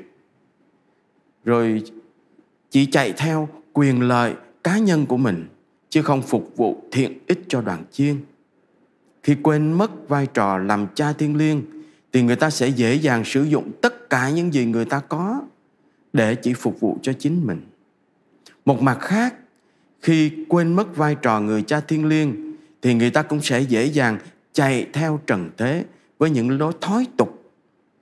Rồi 1.44 1.82
chỉ 2.70 2.86
chạy 2.86 3.12
theo 3.12 3.48
quyền 3.72 4.02
lợi 4.02 4.34
cá 4.64 4.78
nhân 4.78 5.06
của 5.06 5.16
mình, 5.16 5.46
chứ 5.88 6.02
không 6.02 6.22
phục 6.22 6.56
vụ 6.56 6.82
thiện 6.92 7.18
ích 7.26 7.40
cho 7.48 7.60
đoàn 7.60 7.84
chiên. 7.90 8.16
Khi 9.22 9.36
quên 9.42 9.72
mất 9.72 10.08
vai 10.08 10.26
trò 10.34 10.58
làm 10.58 10.86
cha 10.94 11.12
thiên 11.12 11.36
liêng, 11.36 11.62
thì 12.12 12.22
người 12.22 12.36
ta 12.36 12.50
sẽ 12.50 12.68
dễ 12.68 12.94
dàng 12.94 13.24
sử 13.24 13.42
dụng 13.42 13.72
tất 13.82 14.10
cả 14.10 14.30
những 14.30 14.52
gì 14.52 14.64
người 14.64 14.84
ta 14.84 15.00
có 15.00 15.42
để 16.12 16.34
chỉ 16.34 16.54
phục 16.54 16.80
vụ 16.80 16.98
cho 17.02 17.12
chính 17.12 17.46
mình. 17.46 17.60
Một 18.64 18.82
mặt 18.82 18.98
khác, 19.00 19.34
khi 20.00 20.32
quên 20.48 20.74
mất 20.74 20.96
vai 20.96 21.14
trò 21.14 21.40
người 21.40 21.62
cha 21.62 21.80
thiên 21.80 22.04
liêng 22.04 22.45
thì 22.86 22.94
người 22.94 23.10
ta 23.10 23.22
cũng 23.22 23.40
sẽ 23.42 23.60
dễ 23.60 23.84
dàng 23.84 24.18
chạy 24.52 24.86
theo 24.92 25.20
trần 25.26 25.50
thế 25.56 25.84
với 26.18 26.30
những 26.30 26.58
lối 26.58 26.72
thói 26.80 27.06
tục 27.16 27.52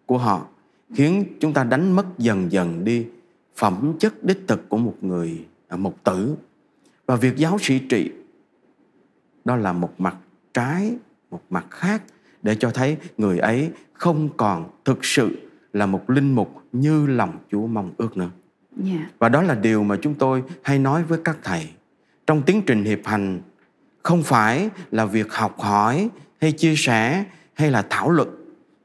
của 0.07 0.19
họ 0.19 0.47
khiến 0.95 1.25
chúng 1.41 1.53
ta 1.53 1.65
đánh 1.65 1.93
mất 1.93 2.07
dần 2.19 2.53
dần 2.53 2.85
đi 2.85 3.07
phẩm 3.57 3.93
chất 3.99 4.25
đích 4.25 4.41
thực 4.49 4.69
của 4.69 4.77
một 4.77 4.95
người 5.01 5.45
à, 5.69 5.77
một 5.77 6.05
tử 6.05 6.37
và 7.07 7.17
việc 7.17 7.37
giáo 7.37 7.59
sĩ 7.59 7.79
trị 7.79 8.11
đó 9.45 9.57
là 9.57 9.73
một 9.73 10.01
mặt 10.01 10.17
trái 10.55 10.93
một 11.31 11.41
mặt 11.51 11.67
khác 11.71 12.03
để 12.43 12.55
cho 12.55 12.71
thấy 12.71 12.97
người 13.19 13.39
ấy 13.39 13.71
không 13.93 14.29
còn 14.37 14.71
thực 14.85 15.05
sự 15.05 15.49
là 15.73 15.87
một 15.87 16.11
linh 16.11 16.35
mục 16.35 16.63
như 16.73 17.07
lòng 17.07 17.39
Chúa 17.51 17.67
mong 17.67 17.93
ước 17.97 18.17
nữa. 18.17 18.31
Yeah. 18.85 18.99
Dạ. 18.99 19.09
Và 19.19 19.29
đó 19.29 19.43
là 19.43 19.55
điều 19.55 19.83
mà 19.83 19.97
chúng 20.03 20.15
tôi 20.15 20.43
hay 20.63 20.79
nói 20.79 21.03
với 21.03 21.19
các 21.25 21.39
thầy. 21.43 21.69
Trong 22.27 22.43
tiến 22.43 22.63
trình 22.67 22.85
hiệp 22.85 23.01
hành 23.05 23.41
không 24.05 24.23
phải 24.23 24.71
là 24.91 25.05
việc 25.05 25.33
học 25.33 25.61
hỏi 25.61 26.09
hay 26.41 26.53
chia 26.53 26.75
sẻ 26.77 27.25
hay 27.55 27.71
là 27.71 27.87
thảo 27.91 28.11
luận 28.11 28.29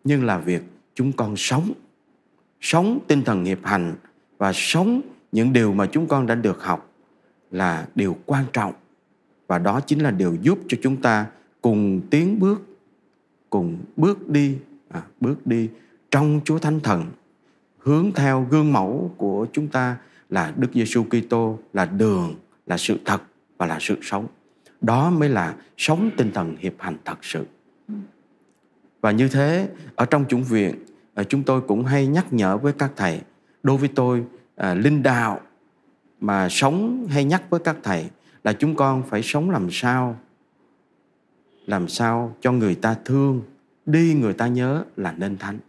nhưng 0.03 0.25
là 0.25 0.37
việc 0.37 0.63
chúng 0.95 1.11
con 1.11 1.37
sống. 1.37 1.71
Sống 2.61 2.99
tinh 3.07 3.23
thần 3.23 3.45
hiệp 3.45 3.59
hành 3.63 3.95
và 4.37 4.51
sống 4.53 5.01
những 5.31 5.53
điều 5.53 5.73
mà 5.73 5.85
chúng 5.85 6.07
con 6.07 6.27
đã 6.27 6.35
được 6.35 6.63
học 6.63 6.89
là 7.51 7.87
điều 7.95 8.17
quan 8.25 8.45
trọng. 8.53 8.73
Và 9.47 9.57
đó 9.57 9.79
chính 9.79 9.99
là 9.99 10.11
điều 10.11 10.35
giúp 10.41 10.59
cho 10.67 10.77
chúng 10.81 11.01
ta 11.01 11.25
cùng 11.61 12.01
tiến 12.09 12.39
bước 12.39 12.61
cùng 13.49 13.77
bước 13.97 14.29
đi 14.29 14.57
à, 14.89 15.01
bước 15.21 15.47
đi 15.47 15.69
trong 16.11 16.41
Chúa 16.45 16.59
Thánh 16.59 16.79
Thần 16.79 17.05
hướng 17.77 18.11
theo 18.15 18.47
gương 18.49 18.73
mẫu 18.73 19.13
của 19.17 19.47
chúng 19.53 19.67
ta 19.67 19.97
là 20.29 20.53
Đức 20.57 20.67
Giêsu 20.73 21.03
Kitô 21.03 21.59
là 21.73 21.85
đường 21.85 22.35
là 22.67 22.77
sự 22.77 22.97
thật 23.05 23.21
và 23.57 23.65
là 23.65 23.77
sự 23.81 23.95
sống 24.01 24.27
đó 24.81 25.09
mới 25.09 25.29
là 25.29 25.55
sống 25.77 26.09
tinh 26.17 26.31
thần 26.33 26.55
hiệp 26.59 26.73
hành 26.79 26.97
thật 27.05 27.23
sự. 27.23 27.45
Và 29.01 29.11
như 29.11 29.27
thế 29.27 29.69
ở 29.95 30.05
trong 30.05 30.25
chủng 30.29 30.43
viện 30.43 30.75
ờ, 31.13 31.23
chúng 31.23 31.43
tôi 31.43 31.61
cũng 31.61 31.85
hay 31.85 32.07
nhắc 32.07 32.33
nhở 32.33 32.57
với 32.57 32.73
các 32.73 32.91
thầy. 32.95 33.21
Đối 33.63 33.77
với 33.77 33.89
tôi 33.95 34.23
à, 34.55 34.73
linh 34.73 35.03
đạo 35.03 35.41
mà 36.21 36.49
sống 36.49 37.07
hay 37.09 37.23
nhắc 37.23 37.43
với 37.49 37.59
các 37.59 37.77
thầy 37.83 38.09
là 38.43 38.53
chúng 38.53 38.75
con 38.75 39.03
phải 39.09 39.21
sống 39.23 39.49
làm 39.49 39.67
sao 39.71 40.17
làm 41.65 41.87
sao 41.87 42.35
cho 42.41 42.51
người 42.51 42.75
ta 42.75 42.95
thương 43.05 43.41
đi 43.85 44.13
người 44.13 44.33
ta 44.33 44.47
nhớ 44.47 44.83
là 44.95 45.11
nên 45.17 45.37
thánh. 45.37 45.59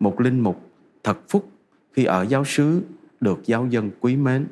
Một 0.00 0.20
linh 0.20 0.40
mục 0.40 0.70
thật 1.02 1.18
phúc 1.28 1.48
khi 1.92 2.04
ở 2.04 2.22
giáo 2.22 2.44
xứ 2.44 2.82
được 3.20 3.40
giáo 3.44 3.66
dân 3.66 3.90
quý 4.00 4.16
mến. 4.16 4.46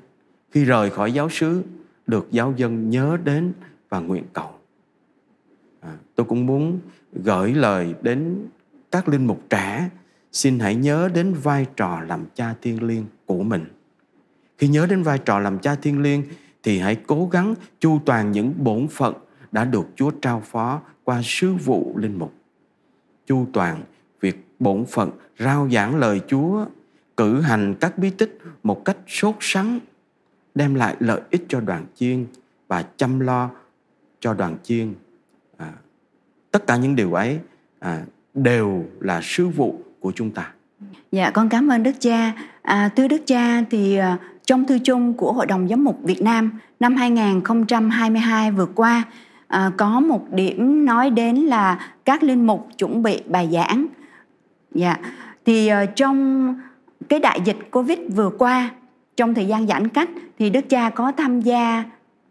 Khi 0.50 0.64
rời 0.64 0.90
khỏi 0.90 1.12
giáo 1.12 1.28
xứ 1.30 1.62
được 2.06 2.28
giáo 2.30 2.54
dân 2.56 2.90
nhớ 2.90 3.16
đến 3.24 3.52
và 3.92 4.00
nguyện 4.00 4.24
cầu. 4.32 4.50
À, 5.80 5.96
tôi 6.14 6.26
cũng 6.26 6.46
muốn 6.46 6.78
gửi 7.12 7.54
lời 7.54 7.94
đến 8.02 8.48
các 8.90 9.08
linh 9.08 9.26
mục 9.26 9.40
trẻ. 9.50 9.88
Xin 10.32 10.58
hãy 10.58 10.74
nhớ 10.74 11.08
đến 11.14 11.34
vai 11.34 11.66
trò 11.76 12.00
làm 12.08 12.24
cha 12.34 12.54
thiên 12.62 12.82
liêng 12.82 13.04
của 13.26 13.42
mình. 13.42 13.64
Khi 14.58 14.68
nhớ 14.68 14.86
đến 14.86 15.02
vai 15.02 15.18
trò 15.18 15.38
làm 15.38 15.58
cha 15.58 15.74
thiên 15.74 16.02
liêng 16.02 16.22
thì 16.62 16.78
hãy 16.78 16.96
cố 17.06 17.28
gắng 17.32 17.54
chu 17.80 18.00
toàn 18.04 18.32
những 18.32 18.54
bổn 18.58 18.88
phận 18.88 19.14
đã 19.52 19.64
được 19.64 19.86
Chúa 19.96 20.10
trao 20.10 20.40
phó 20.40 20.80
qua 21.04 21.20
sứ 21.24 21.54
vụ 21.54 21.92
linh 21.96 22.18
mục. 22.18 22.32
Chu 23.26 23.46
toàn 23.52 23.82
việc 24.20 24.46
bổn 24.58 24.84
phận 24.84 25.10
rao 25.38 25.68
giảng 25.72 25.96
lời 25.96 26.20
Chúa, 26.28 26.64
cử 27.16 27.40
hành 27.40 27.74
các 27.80 27.98
bí 27.98 28.10
tích 28.10 28.38
một 28.62 28.84
cách 28.84 28.96
sốt 29.06 29.34
sắng, 29.40 29.78
đem 30.54 30.74
lại 30.74 30.96
lợi 31.00 31.20
ích 31.30 31.44
cho 31.48 31.60
đoàn 31.60 31.86
chiên 31.94 32.26
và 32.68 32.84
chăm 32.96 33.20
lo 33.20 33.50
cho 34.22 34.34
đoàn 34.34 34.56
chiên. 34.62 34.94
À, 35.56 35.72
tất 36.50 36.66
cả 36.66 36.76
những 36.76 36.96
điều 36.96 37.14
ấy 37.14 37.38
à, 37.78 38.02
đều 38.34 38.84
là 39.00 39.20
sứ 39.22 39.48
vụ 39.48 39.80
của 40.00 40.12
chúng 40.14 40.30
ta. 40.30 40.52
Dạ 41.12 41.30
con 41.30 41.48
cảm 41.48 41.68
ơn 41.68 41.82
Đức 41.82 41.94
Cha. 42.00 42.32
À, 42.62 42.88
thưa 42.96 43.08
Đức 43.08 43.22
Cha 43.26 43.62
thì 43.70 43.96
à, 43.96 44.18
trong 44.46 44.64
thư 44.64 44.78
chung 44.78 45.14
của 45.14 45.32
Hội 45.32 45.46
đồng 45.46 45.68
Giám 45.68 45.84
mục 45.84 45.98
Việt 46.02 46.22
Nam 46.22 46.58
năm 46.80 46.96
2022 46.96 48.50
vừa 48.50 48.66
qua 48.66 49.04
à, 49.46 49.70
có 49.76 50.00
một 50.00 50.26
điểm 50.32 50.84
nói 50.84 51.10
đến 51.10 51.36
là 51.36 51.92
các 52.04 52.22
linh 52.22 52.46
mục 52.46 52.68
chuẩn 52.78 53.02
bị 53.02 53.22
bài 53.26 53.48
giảng. 53.52 53.86
Dạ. 54.74 54.96
Thì 55.44 55.68
à, 55.68 55.86
trong 55.86 56.54
cái 57.08 57.20
đại 57.20 57.40
dịch 57.44 57.58
Covid 57.70 57.98
vừa 58.14 58.30
qua 58.38 58.70
trong 59.16 59.34
thời 59.34 59.46
gian 59.46 59.66
giãn 59.66 59.88
cách 59.88 60.08
thì 60.38 60.50
Đức 60.50 60.68
Cha 60.68 60.90
có 60.90 61.12
tham 61.12 61.40
gia 61.40 61.84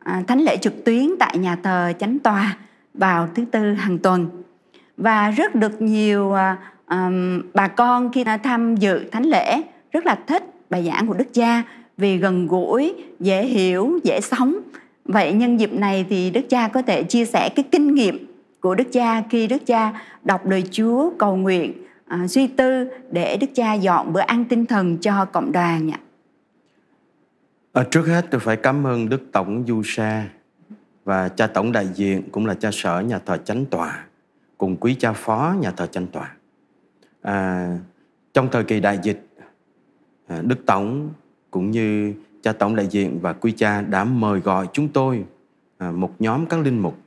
À, 0.03 0.23
thánh 0.27 0.39
lễ 0.39 0.57
trực 0.57 0.85
tuyến 0.85 1.09
tại 1.19 1.37
nhà 1.37 1.55
thờ 1.55 1.93
Chánh 1.99 2.19
Tòa 2.19 2.57
vào 2.93 3.27
thứ 3.35 3.45
tư 3.51 3.73
hàng 3.73 3.97
tuần 3.97 4.29
và 4.97 5.31
rất 5.31 5.55
được 5.55 5.81
nhiều 5.81 6.33
à, 6.33 6.57
bà 7.53 7.67
con 7.67 8.11
khi 8.11 8.23
tham 8.43 8.75
dự 8.75 9.03
thánh 9.11 9.23
lễ 9.23 9.61
rất 9.91 10.05
là 10.05 10.19
thích 10.27 10.43
bài 10.69 10.83
giảng 10.83 11.07
của 11.07 11.13
Đức 11.13 11.33
Cha 11.33 11.63
vì 11.97 12.17
gần 12.17 12.47
gũi, 12.47 12.93
dễ 13.19 13.45
hiểu, 13.45 13.99
dễ 14.03 14.21
sống. 14.21 14.55
Vậy 15.05 15.33
nhân 15.33 15.59
dịp 15.59 15.73
này 15.73 16.05
thì 16.09 16.29
Đức 16.29 16.49
Cha 16.49 16.67
có 16.67 16.81
thể 16.81 17.03
chia 17.03 17.25
sẻ 17.25 17.49
cái 17.49 17.65
kinh 17.71 17.95
nghiệm 17.95 18.25
của 18.59 18.75
Đức 18.75 18.91
Cha 18.91 19.23
khi 19.29 19.47
Đức 19.47 19.65
Cha 19.65 19.91
đọc 20.23 20.47
lời 20.47 20.63
Chúa 20.71 21.09
cầu 21.17 21.35
nguyện, 21.35 21.73
à, 22.07 22.27
suy 22.27 22.47
tư 22.47 22.87
để 23.11 23.37
Đức 23.37 23.47
Cha 23.55 23.73
dọn 23.73 24.13
bữa 24.13 24.21
ăn 24.21 24.45
tinh 24.45 24.65
thần 24.65 24.97
cho 24.97 25.25
cộng 25.25 25.51
đoàn 25.51 25.87
nhỉ? 25.87 25.93
À, 27.73 27.83
trước 27.91 28.07
hết 28.07 28.25
tôi 28.31 28.39
phải 28.39 28.57
cảm 28.57 28.87
ơn 28.87 29.09
Đức 29.09 29.21
Tổng 29.31 29.63
Du 29.67 29.81
Sa 29.85 30.29
và 31.03 31.29
cha 31.29 31.47
tổng 31.47 31.71
đại 31.71 31.87
diện 31.93 32.23
cũng 32.31 32.45
là 32.45 32.53
cha 32.53 32.69
sở 32.73 32.99
nhà 32.99 33.19
thờ 33.19 33.37
chánh 33.37 33.65
tòa 33.65 34.05
cùng 34.57 34.77
quý 34.77 34.95
cha 34.99 35.13
phó 35.13 35.55
nhà 35.59 35.71
thờ 35.71 35.87
chánh 35.87 36.07
tòa. 36.07 36.35
À, 37.21 37.67
trong 38.33 38.47
thời 38.51 38.63
kỳ 38.63 38.79
đại 38.79 38.99
dịch, 39.03 39.27
à, 40.27 40.41
Đức 40.41 40.65
Tổng 40.65 41.09
cũng 41.51 41.71
như 41.71 42.13
cha 42.41 42.53
tổng 42.53 42.75
đại 42.75 42.87
diện 42.87 43.19
và 43.21 43.33
quý 43.33 43.53
cha 43.57 43.81
đã 43.81 44.03
mời 44.03 44.39
gọi 44.39 44.67
chúng 44.73 44.87
tôi 44.87 45.25
à, 45.77 45.91
một 45.91 46.11
nhóm 46.19 46.45
các 46.45 46.59
linh 46.59 46.79
mục 46.79 46.97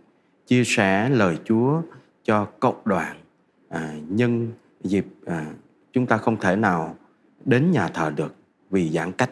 chia 0.47 0.65
sẻ 0.65 1.09
lời 1.09 1.39
Chúa 1.45 1.83
cho 2.25 2.45
cộng 2.61 2.83
đoàn 2.85 3.17
à, 3.69 3.95
nhân 4.09 4.53
dịp 4.85 5.07
à, 5.27 5.47
chúng 5.93 6.07
ta 6.07 6.17
không 6.17 6.37
thể 6.37 6.57
nào 6.57 6.97
đến 7.45 7.71
nhà 7.71 7.89
thờ 7.89 8.13
được 8.17 8.35
vì 8.71 8.91
giãn 8.91 9.13
cách. 9.13 9.31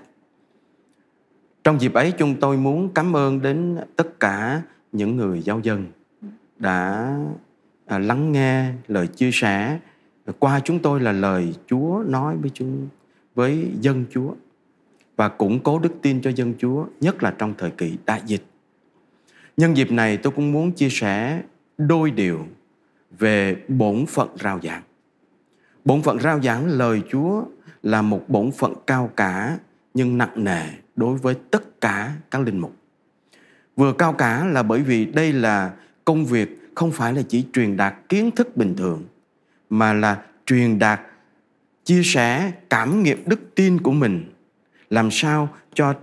Trong 1.65 1.81
dịp 1.81 1.95
ấy 1.95 2.13
chúng 2.19 2.35
tôi 2.41 2.57
muốn 2.57 2.89
cảm 2.95 3.17
ơn 3.17 3.43
đến 3.43 3.79
tất 3.97 4.21
cả 4.21 4.63
những 4.93 5.17
người 5.17 5.43
giáo 5.43 5.61
dân 5.63 5.87
đã 6.59 7.17
à, 7.87 7.99
lắng 7.99 8.33
nghe 8.33 8.73
lời 8.89 9.07
chia 9.07 9.31
sẻ 9.33 9.79
qua 10.39 10.61
chúng 10.61 10.79
tôi 10.79 11.01
là 11.01 11.13
lời 11.13 11.55
Chúa 11.67 12.05
nói 12.07 12.37
với 12.37 12.51
chúng 12.55 12.89
với 13.35 13.71
dân 13.81 14.05
Chúa 14.11 14.35
và 15.17 15.29
củng 15.29 15.61
cố 15.61 15.79
đức 15.79 15.93
tin 16.03 16.23
cho 16.23 16.31
dân 16.31 16.55
Chúa, 16.59 16.87
nhất 17.01 17.23
là 17.23 17.35
trong 17.39 17.55
thời 17.59 17.71
kỳ 17.71 17.97
đại 18.07 18.23
dịch. 18.27 18.43
Nhân 19.57 19.77
dịp 19.77 19.91
này 19.91 20.17
tôi 20.17 20.33
cũng 20.37 20.53
muốn 20.53 20.73
chia 20.73 20.89
sẻ 20.91 21.43
đôi 21.79 22.11
điều 22.11 22.47
về 23.19 23.57
bổn 23.69 24.07
phận 24.07 24.29
rao 24.41 24.61
giảng. 24.63 24.83
Bổn 25.85 26.03
phận 26.03 26.21
rao 26.21 26.43
giảng 26.43 26.67
lời 26.67 27.03
Chúa 27.11 27.45
là 27.83 28.03
một 28.03 28.25
bổn 28.29 28.51
phận 28.51 28.75
cao 28.87 29.11
cả 29.17 29.59
nhưng 29.95 30.19
nặng 30.19 30.45
nề 30.45 30.63
đối 30.97 31.19
với 31.19 31.35
tất 31.51 31.81
cả 31.81 32.13
các 32.31 32.41
linh 32.41 32.59
mục. 32.59 32.77
Vừa 33.77 33.93
cao 33.93 34.13
cả 34.13 34.45
là 34.45 34.63
bởi 34.63 34.81
vì 34.81 35.05
đây 35.05 35.33
là 35.33 35.73
công 36.05 36.27
việc 36.27 36.59
không 36.75 36.93
phải 36.93 37.13
là 37.13 37.23
chỉ 37.29 37.45
truyền 37.53 37.77
đạt 37.77 37.95
kiến 38.09 38.31
thức 38.31 38.57
bình 38.57 38.75
thường, 38.77 39.05
mà 39.71 39.93
là 39.93 40.23
truyền 40.47 40.79
đạt, 40.79 41.01
chia 41.85 42.03
sẻ 42.05 42.53
cảm 42.71 43.03
nghiệm 43.03 43.23
đức 43.27 43.55
tin 43.55 43.81
của 43.81 43.93
mình 43.93 44.25
làm 44.91 45.11
sao 45.11 45.49
cho 45.75 45.95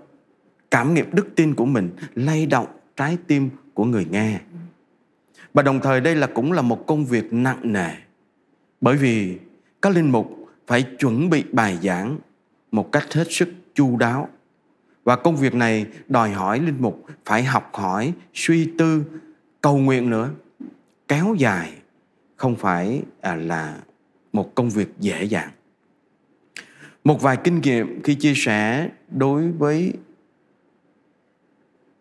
cảm 0.72 0.94
nghiệm 0.94 1.16
đức 1.16 1.28
tin 1.36 1.56
của 1.56 1.66
mình 1.66 1.90
lay 2.16 2.46
động 2.46 2.68
trái 2.96 3.18
tim 3.28 3.50
của 3.74 3.86
người 3.86 4.08
nghe 4.12 4.40
và 5.54 5.64
đồng 5.64 5.80
thời 5.80 6.02
đây 6.02 6.16
là 6.16 6.28
cũng 6.28 6.52
là 6.52 6.62
một 6.62 6.88
công 6.88 7.06
việc 7.06 7.34
nặng 7.34 7.60
nề, 7.64 7.90
bởi 8.82 8.98
vì 8.98 9.38
các 9.82 9.94
linh 9.94 10.12
mục 10.12 10.50
phải 10.68 10.84
chuẩn 11.00 11.30
bị 11.30 11.44
bài 11.52 11.78
giảng 11.84 12.18
một 12.72 12.92
cách 12.92 13.14
hết 13.14 13.28
sức 13.30 13.50
chu 13.80 13.98
đáo. 13.98 14.30
Và 15.04 15.16
công 15.16 15.36
việc 15.36 15.56
này 15.56 15.86
đòi 16.08 16.32
hỏi 16.32 16.60
linh 16.60 16.82
mục 16.82 17.06
phải 17.26 17.44
học 17.44 17.70
hỏi, 17.74 18.14
suy 18.34 18.72
tư, 18.78 19.04
cầu 19.62 19.78
nguyện 19.78 20.10
nữa. 20.10 20.30
Kéo 21.08 21.36
dài, 21.38 21.74
không 22.36 22.56
phải 22.56 23.02
à, 23.22 23.36
là 23.36 23.78
một 24.34 24.56
công 24.56 24.70
việc 24.70 24.88
dễ 25.00 25.24
dàng. 25.24 25.50
Một 27.04 27.22
vài 27.22 27.38
kinh 27.44 27.62
nghiệm 27.62 28.02
khi 28.04 28.16
chia 28.16 28.34
sẻ 28.36 28.90
đối 29.10 29.52
với 29.52 29.94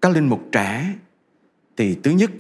các 0.00 0.12
linh 0.12 0.28
mục 0.28 0.42
trẻ, 0.52 0.94
thì 1.76 1.98
thứ 2.02 2.10
nhất, 2.10 2.30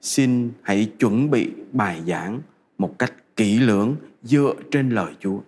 xin 0.00 0.52
hãy 0.62 0.92
chuẩn 0.98 1.30
bị 1.30 1.50
bài 1.72 2.02
giảng 2.06 2.40
một 2.78 2.98
cách 2.98 3.12
kỹ 3.36 3.58
lưỡng 3.58 3.96
dựa 4.22 4.54
trên 4.70 4.90
lời 4.90 5.14
Chúa. 5.20 5.38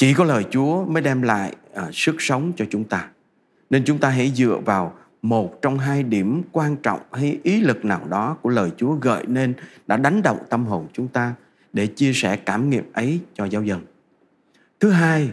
Chỉ 0.00 0.14
có 0.14 0.24
lời 0.24 0.44
Chúa 0.50 0.84
mới 0.84 1.02
đem 1.02 1.22
lại 1.22 1.56
à, 1.74 1.88
sức 1.92 2.14
sống 2.18 2.52
cho 2.56 2.64
chúng 2.70 2.84
ta. 2.84 3.08
Nên 3.70 3.84
chúng 3.84 3.98
ta 3.98 4.08
hãy 4.08 4.32
dựa 4.34 4.58
vào 4.64 4.94
một 5.22 5.62
trong 5.62 5.78
hai 5.78 6.02
điểm 6.02 6.42
quan 6.52 6.76
trọng 6.76 7.00
hay 7.12 7.38
ý 7.42 7.60
lực 7.60 7.84
nào 7.84 8.06
đó 8.08 8.36
của 8.42 8.50
lời 8.50 8.70
Chúa 8.76 8.94
gợi 8.94 9.24
nên 9.26 9.54
đã 9.86 9.96
đánh 9.96 10.22
động 10.22 10.38
tâm 10.50 10.66
hồn 10.66 10.86
chúng 10.92 11.08
ta 11.08 11.34
để 11.72 11.86
chia 11.86 12.12
sẻ 12.12 12.36
cảm 12.36 12.70
nghiệm 12.70 12.84
ấy 12.92 13.20
cho 13.34 13.44
giáo 13.44 13.62
dân. 13.62 13.80
Thứ 14.80 14.90
hai, 14.90 15.30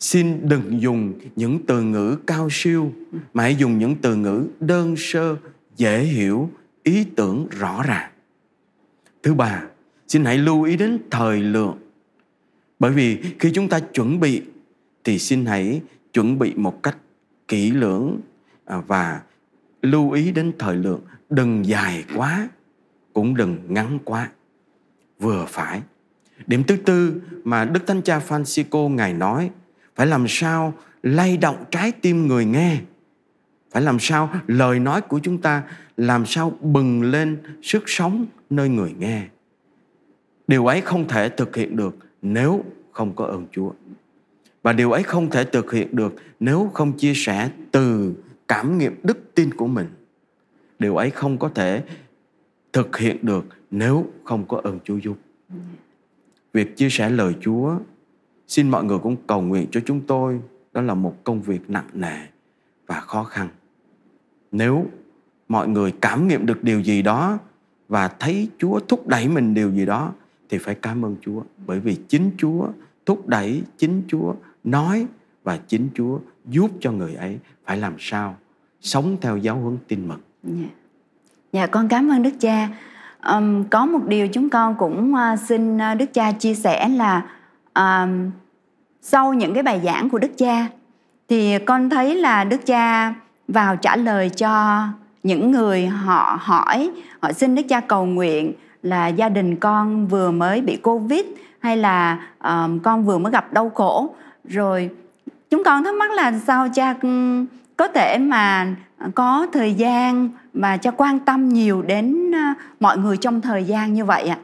xin 0.00 0.48
đừng 0.48 0.80
dùng 0.82 1.12
những 1.36 1.58
từ 1.66 1.82
ngữ 1.82 2.16
cao 2.26 2.48
siêu 2.50 2.92
mà 3.34 3.42
hãy 3.42 3.56
dùng 3.56 3.78
những 3.78 3.96
từ 4.02 4.16
ngữ 4.16 4.46
đơn 4.60 4.94
sơ, 4.98 5.36
dễ 5.76 5.98
hiểu, 6.00 6.50
ý 6.82 7.04
tưởng 7.16 7.46
rõ 7.50 7.82
ràng. 7.82 8.10
Thứ 9.22 9.34
ba, 9.34 9.62
xin 10.08 10.24
hãy 10.24 10.38
lưu 10.38 10.62
ý 10.62 10.76
đến 10.76 10.98
thời 11.10 11.40
lượng. 11.40 11.78
Bởi 12.82 12.92
vì 12.92 13.18
khi 13.38 13.50
chúng 13.54 13.68
ta 13.68 13.80
chuẩn 13.80 14.20
bị 14.20 14.42
thì 15.04 15.18
xin 15.18 15.46
hãy 15.46 15.80
chuẩn 16.12 16.38
bị 16.38 16.54
một 16.56 16.82
cách 16.82 16.96
kỹ 17.48 17.70
lưỡng 17.70 18.20
à, 18.64 18.76
và 18.86 19.20
lưu 19.82 20.10
ý 20.10 20.32
đến 20.32 20.52
thời 20.58 20.76
lượng. 20.76 21.00
Đừng 21.30 21.66
dài 21.66 22.04
quá, 22.16 22.48
cũng 23.12 23.36
đừng 23.36 23.58
ngắn 23.68 23.98
quá. 24.04 24.30
Vừa 25.18 25.46
phải. 25.48 25.82
Điểm 26.46 26.64
thứ 26.64 26.76
tư 26.76 27.22
mà 27.44 27.64
đức 27.64 27.86
thánh 27.86 28.02
cha 28.02 28.20
francisco 28.28 28.88
ngài 28.88 29.12
nói, 29.12 29.50
phải 29.96 30.06
làm 30.06 30.24
sao 30.28 30.74
lay 31.02 31.36
động 31.36 31.64
trái 31.70 31.92
tim 31.92 32.26
người 32.26 32.44
nghe? 32.44 32.80
Phải 33.70 33.82
làm 33.82 33.98
sao 33.98 34.30
lời 34.46 34.78
nói 34.78 35.00
của 35.00 35.20
chúng 35.22 35.38
ta 35.38 35.62
làm 35.96 36.26
sao 36.26 36.50
bừng 36.60 37.02
lên 37.02 37.38
sức 37.62 37.82
sống 37.86 38.26
nơi 38.50 38.68
người 38.68 38.94
nghe? 38.98 39.22
Điều 40.48 40.66
ấy 40.66 40.80
không 40.80 41.08
thể 41.08 41.28
thực 41.28 41.56
hiện 41.56 41.76
được 41.76 41.96
nếu 42.22 42.64
không 42.92 43.12
có 43.14 43.24
ơn 43.24 43.46
chúa. 43.52 43.70
Và 44.62 44.72
điều 44.72 44.92
ấy 44.92 45.02
không 45.02 45.30
thể 45.30 45.44
thực 45.44 45.72
hiện 45.72 45.96
được 45.96 46.14
nếu 46.40 46.70
không 46.74 46.92
chia 46.92 47.12
sẻ 47.14 47.50
từ 47.70 48.14
cảm 48.48 48.78
nghiệm 48.78 48.94
đức 49.02 49.34
tin 49.34 49.54
của 49.54 49.66
mình. 49.66 49.86
Điều 50.78 50.96
ấy 50.96 51.10
không 51.10 51.38
có 51.38 51.48
thể 51.48 51.82
thực 52.72 52.96
hiện 52.96 53.16
được 53.22 53.44
nếu 53.70 54.06
không 54.24 54.44
có 54.48 54.60
ơn 54.64 54.78
chúa 54.84 54.96
giúp. 54.96 55.16
Việc 56.52 56.76
chia 56.76 56.88
sẻ 56.90 57.10
lời 57.10 57.34
chúa, 57.40 57.76
xin 58.48 58.70
mọi 58.70 58.84
người 58.84 58.98
cũng 58.98 59.16
cầu 59.26 59.42
nguyện 59.42 59.66
cho 59.70 59.80
chúng 59.86 60.00
tôi, 60.00 60.40
đó 60.72 60.80
là 60.80 60.94
một 60.94 61.24
công 61.24 61.42
việc 61.42 61.70
nặng 61.70 61.88
nề 61.92 62.16
và 62.86 63.00
khó 63.00 63.24
khăn. 63.24 63.48
Nếu 64.52 64.86
mọi 65.48 65.68
người 65.68 65.92
cảm 66.00 66.28
nghiệm 66.28 66.46
được 66.46 66.64
điều 66.64 66.80
gì 66.80 67.02
đó 67.02 67.38
và 67.88 68.08
thấy 68.08 68.48
chúa 68.58 68.80
thúc 68.80 69.06
đẩy 69.06 69.28
mình 69.28 69.54
điều 69.54 69.70
gì 69.70 69.86
đó 69.86 70.12
thì 70.52 70.58
phải 70.58 70.74
cảm 70.74 71.04
ơn 71.04 71.16
chúa. 71.20 71.42
Bởi 71.66 71.80
vì 71.80 71.96
chính 72.08 72.30
chúa 72.38 72.66
thúc 73.06 73.26
đẩy 73.26 73.62
chính 73.78 74.02
chúa 74.08 74.34
nói 74.64 75.06
và 75.44 75.58
chính 75.68 75.88
chúa 75.94 76.18
giúp 76.44 76.70
cho 76.80 76.92
người 76.92 77.14
ấy 77.14 77.38
phải 77.64 77.76
làm 77.76 77.94
sao 77.98 78.36
sống 78.80 79.16
theo 79.20 79.36
giáo 79.36 79.56
huấn 79.56 79.78
tin 79.88 80.08
mừng. 80.08 80.20
Dạ, 80.42 80.68
dạ 81.52 81.66
con 81.66 81.88
cảm 81.88 82.08
ơn 82.08 82.22
đức 82.22 82.30
cha. 82.40 82.68
Um, 83.26 83.64
có 83.64 83.86
một 83.86 84.06
điều 84.06 84.28
chúng 84.28 84.50
con 84.50 84.74
cũng 84.78 85.14
uh, 85.14 85.38
xin 85.40 85.76
uh, 85.76 85.98
đức 85.98 86.12
cha 86.12 86.32
chia 86.32 86.54
sẻ 86.54 86.88
là 86.88 87.26
um, 87.74 88.30
sau 89.02 89.34
những 89.34 89.54
cái 89.54 89.62
bài 89.62 89.80
giảng 89.84 90.10
của 90.10 90.18
đức 90.18 90.30
cha 90.36 90.68
thì 91.28 91.58
con 91.58 91.90
thấy 91.90 92.14
là 92.14 92.44
đức 92.44 92.66
cha 92.66 93.14
vào 93.48 93.76
trả 93.76 93.96
lời 93.96 94.30
cho 94.30 94.84
những 95.22 95.50
người 95.50 95.86
họ 95.86 96.38
hỏi 96.40 96.90
họ 97.20 97.32
xin 97.32 97.54
đức 97.54 97.62
cha 97.68 97.80
cầu 97.80 98.06
nguyện 98.06 98.52
là 98.82 99.08
gia 99.08 99.28
đình 99.28 99.56
con 99.56 100.06
vừa 100.08 100.30
mới 100.30 100.60
bị 100.60 100.76
covid 100.76 101.24
hay 101.58 101.76
là 101.76 102.26
um, 102.44 102.78
con 102.78 103.04
vừa 103.04 103.18
mới 103.18 103.32
gặp 103.32 103.52
đau 103.52 103.70
khổ. 103.70 104.14
Rồi 104.44 104.90
chúng 105.50 105.64
con 105.64 105.84
thắc 105.84 105.94
mắc 105.94 106.12
là 106.12 106.32
sao 106.46 106.68
cha 106.74 106.94
có 107.76 107.88
thể 107.88 108.18
mà 108.18 108.76
có 109.14 109.46
thời 109.52 109.74
gian 109.74 110.28
mà 110.54 110.76
cha 110.76 110.90
quan 110.90 111.18
tâm 111.18 111.48
nhiều 111.48 111.82
đến 111.82 112.32
mọi 112.80 112.98
người 112.98 113.16
trong 113.16 113.40
thời 113.40 113.64
gian 113.64 113.94
như 113.94 114.04
vậy 114.04 114.28
ạ? 114.28 114.38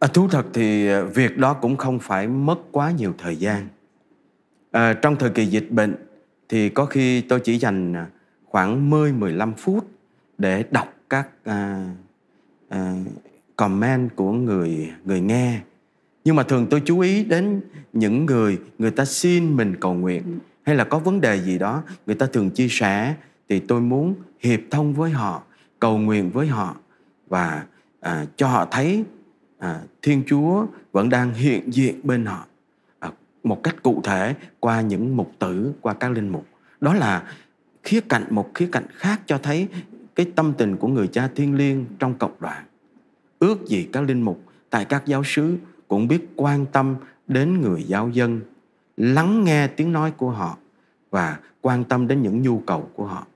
À, 0.00 0.08
thú 0.08 0.28
thật 0.28 0.46
thì 0.52 0.88
ờ, 0.88 1.04
việc 1.04 1.38
đó 1.38 1.54
cũng 1.54 1.76
không 1.76 1.98
phải 1.98 2.28
mất 2.28 2.58
quá 2.72 2.90
nhiều 2.90 3.14
thời 3.18 3.36
gian. 3.36 3.68
À, 4.70 4.92
trong 4.92 5.16
thời 5.16 5.30
kỳ 5.30 5.46
dịch 5.46 5.70
bệnh 5.70 5.94
thì 6.48 6.68
có 6.68 6.84
khi 6.84 7.20
tôi 7.20 7.40
chỉ 7.40 7.58
dành 7.58 7.96
à, 7.96 8.06
khoảng 8.44 8.90
10-15 8.90 9.52
phút 9.56 9.86
để 10.38 10.64
đọc 10.70 10.94
các 11.10 11.28
à, 11.44 11.84
à, 12.70 12.94
comment 13.56 14.16
của 14.16 14.32
người 14.32 14.90
người 15.04 15.20
nghe 15.20 15.60
nhưng 16.24 16.36
mà 16.36 16.42
thường 16.42 16.66
tôi 16.70 16.82
chú 16.84 17.00
ý 17.00 17.24
đến 17.24 17.60
những 17.92 18.26
người 18.26 18.58
người 18.78 18.90
ta 18.90 19.04
xin 19.04 19.56
mình 19.56 19.76
cầu 19.80 19.94
nguyện 19.94 20.22
ừ. 20.22 20.32
hay 20.62 20.76
là 20.76 20.84
có 20.84 20.98
vấn 20.98 21.20
đề 21.20 21.40
gì 21.40 21.58
đó 21.58 21.82
người 22.06 22.14
ta 22.14 22.26
thường 22.26 22.50
chia 22.50 22.68
sẻ 22.70 23.14
thì 23.48 23.60
tôi 23.60 23.80
muốn 23.80 24.14
hiệp 24.40 24.60
thông 24.70 24.94
với 24.94 25.10
họ 25.10 25.42
cầu 25.80 25.98
nguyện 25.98 26.30
với 26.30 26.46
họ 26.46 26.76
và 27.28 27.64
à, 28.00 28.26
cho 28.36 28.48
họ 28.48 28.68
thấy 28.70 29.04
à, 29.58 29.80
thiên 30.02 30.22
chúa 30.26 30.66
vẫn 30.92 31.08
đang 31.08 31.34
hiện 31.34 31.74
diện 31.74 32.00
bên 32.02 32.26
họ 32.26 32.46
à, 32.98 33.10
một 33.44 33.62
cách 33.62 33.82
cụ 33.82 34.00
thể 34.04 34.34
qua 34.60 34.80
những 34.80 35.16
mục 35.16 35.32
tử 35.38 35.72
qua 35.80 35.94
các 35.94 36.10
linh 36.10 36.28
mục 36.28 36.46
đó 36.80 36.94
là 36.94 37.22
khía 37.82 38.00
cạnh 38.00 38.24
một 38.30 38.50
khía 38.54 38.68
cạnh 38.72 38.86
khác 38.90 39.20
cho 39.26 39.38
thấy 39.38 39.68
cái 40.20 40.32
tâm 40.34 40.52
tình 40.58 40.76
của 40.76 40.88
người 40.88 41.06
cha 41.06 41.28
thiên 41.34 41.54
liêng 41.54 41.84
trong 41.98 42.14
cộng 42.14 42.32
đoàn. 42.40 42.64
Ước 43.38 43.66
gì 43.66 43.88
các 43.92 44.02
linh 44.02 44.22
mục 44.22 44.42
tại 44.70 44.84
các 44.84 45.06
giáo 45.06 45.24
xứ 45.24 45.56
cũng 45.88 46.08
biết 46.08 46.28
quan 46.36 46.66
tâm 46.66 46.96
đến 47.28 47.60
người 47.60 47.82
giáo 47.82 48.08
dân 48.08 48.40
lắng 48.96 49.44
nghe 49.44 49.66
tiếng 49.66 49.92
nói 49.92 50.10
của 50.16 50.30
họ 50.30 50.56
và 51.10 51.38
quan 51.60 51.84
tâm 51.84 52.08
đến 52.08 52.22
những 52.22 52.42
nhu 52.42 52.58
cầu 52.58 52.90
của 52.94 53.04
họ. 53.04 53.26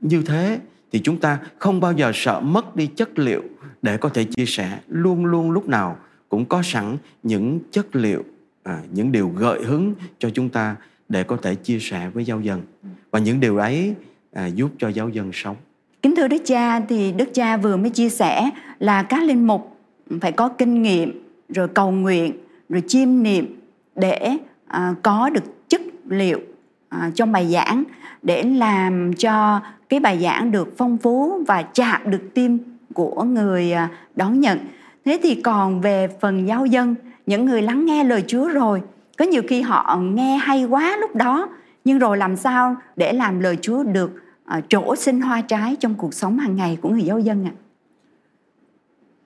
Như 0.00 0.22
thế 0.22 0.60
thì 0.92 1.00
chúng 1.04 1.20
ta 1.20 1.38
không 1.58 1.80
bao 1.80 1.92
giờ 1.92 2.10
sợ 2.14 2.40
mất 2.40 2.76
đi 2.76 2.86
chất 2.86 3.18
liệu 3.18 3.42
để 3.82 3.96
có 3.96 4.08
thể 4.08 4.24
chia 4.24 4.46
sẻ. 4.46 4.80
Luôn 4.88 5.24
luôn 5.24 5.50
lúc 5.50 5.68
nào 5.68 5.96
cũng 6.28 6.44
có 6.44 6.62
sẵn 6.64 6.96
những 7.22 7.60
chất 7.70 7.96
liệu 7.96 8.24
à, 8.62 8.82
những 8.92 9.12
điều 9.12 9.28
gợi 9.28 9.62
hứng 9.64 9.94
cho 10.18 10.30
chúng 10.30 10.48
ta 10.48 10.76
để 11.08 11.22
có 11.22 11.36
thể 11.36 11.54
chia 11.54 11.78
sẻ 11.78 12.10
với 12.14 12.24
giáo 12.24 12.40
dân. 12.40 12.62
Và 13.10 13.18
những 13.18 13.40
điều 13.40 13.56
ấy 13.56 13.94
à, 14.32 14.46
giúp 14.46 14.70
cho 14.78 14.88
giáo 14.88 15.08
dân 15.08 15.30
sống 15.32 15.56
kính 16.02 16.16
thưa 16.16 16.28
đức 16.28 16.42
cha 16.44 16.80
thì 16.80 17.12
đức 17.12 17.34
cha 17.34 17.56
vừa 17.56 17.76
mới 17.76 17.90
chia 17.90 18.08
sẻ 18.08 18.50
là 18.78 19.02
các 19.02 19.22
linh 19.22 19.46
mục 19.46 19.76
phải 20.20 20.32
có 20.32 20.48
kinh 20.48 20.82
nghiệm 20.82 21.24
rồi 21.48 21.68
cầu 21.68 21.90
nguyện 21.90 22.32
rồi 22.68 22.82
chiêm 22.88 23.22
niệm 23.22 23.60
để 23.94 24.36
à, 24.66 24.94
có 25.02 25.30
được 25.30 25.68
chất 25.68 25.80
liệu 26.08 26.40
à, 26.88 27.10
trong 27.14 27.32
bài 27.32 27.46
giảng 27.52 27.84
để 28.22 28.42
làm 28.42 29.12
cho 29.12 29.60
cái 29.88 30.00
bài 30.00 30.18
giảng 30.22 30.50
được 30.50 30.74
phong 30.76 30.98
phú 30.98 31.44
và 31.46 31.62
chạm 31.62 32.10
được 32.10 32.34
tim 32.34 32.58
của 32.94 33.22
người 33.22 33.72
à, 33.72 33.88
đón 34.16 34.40
nhận. 34.40 34.58
Thế 35.04 35.18
thì 35.22 35.34
còn 35.34 35.80
về 35.80 36.08
phần 36.20 36.48
giáo 36.48 36.66
dân 36.66 36.94
những 37.26 37.44
người 37.44 37.62
lắng 37.62 37.86
nghe 37.86 38.04
lời 38.04 38.24
chúa 38.26 38.48
rồi 38.48 38.82
có 39.18 39.24
nhiều 39.24 39.42
khi 39.48 39.60
họ 39.60 40.00
nghe 40.02 40.36
hay 40.36 40.64
quá 40.64 40.96
lúc 41.00 41.16
đó 41.16 41.48
nhưng 41.84 41.98
rồi 41.98 42.16
làm 42.16 42.36
sao 42.36 42.76
để 42.96 43.12
làm 43.12 43.40
lời 43.40 43.58
chúa 43.60 43.82
được 43.82 44.10
chỗ 44.46 44.60
trổ 44.68 44.96
sinh 44.96 45.20
hoa 45.20 45.40
trái 45.40 45.76
trong 45.80 45.94
cuộc 45.94 46.14
sống 46.14 46.38
hàng 46.38 46.56
ngày 46.56 46.78
của 46.82 46.88
người 46.88 47.02
giáo 47.02 47.18
dân 47.18 47.44
ạ. 47.44 47.52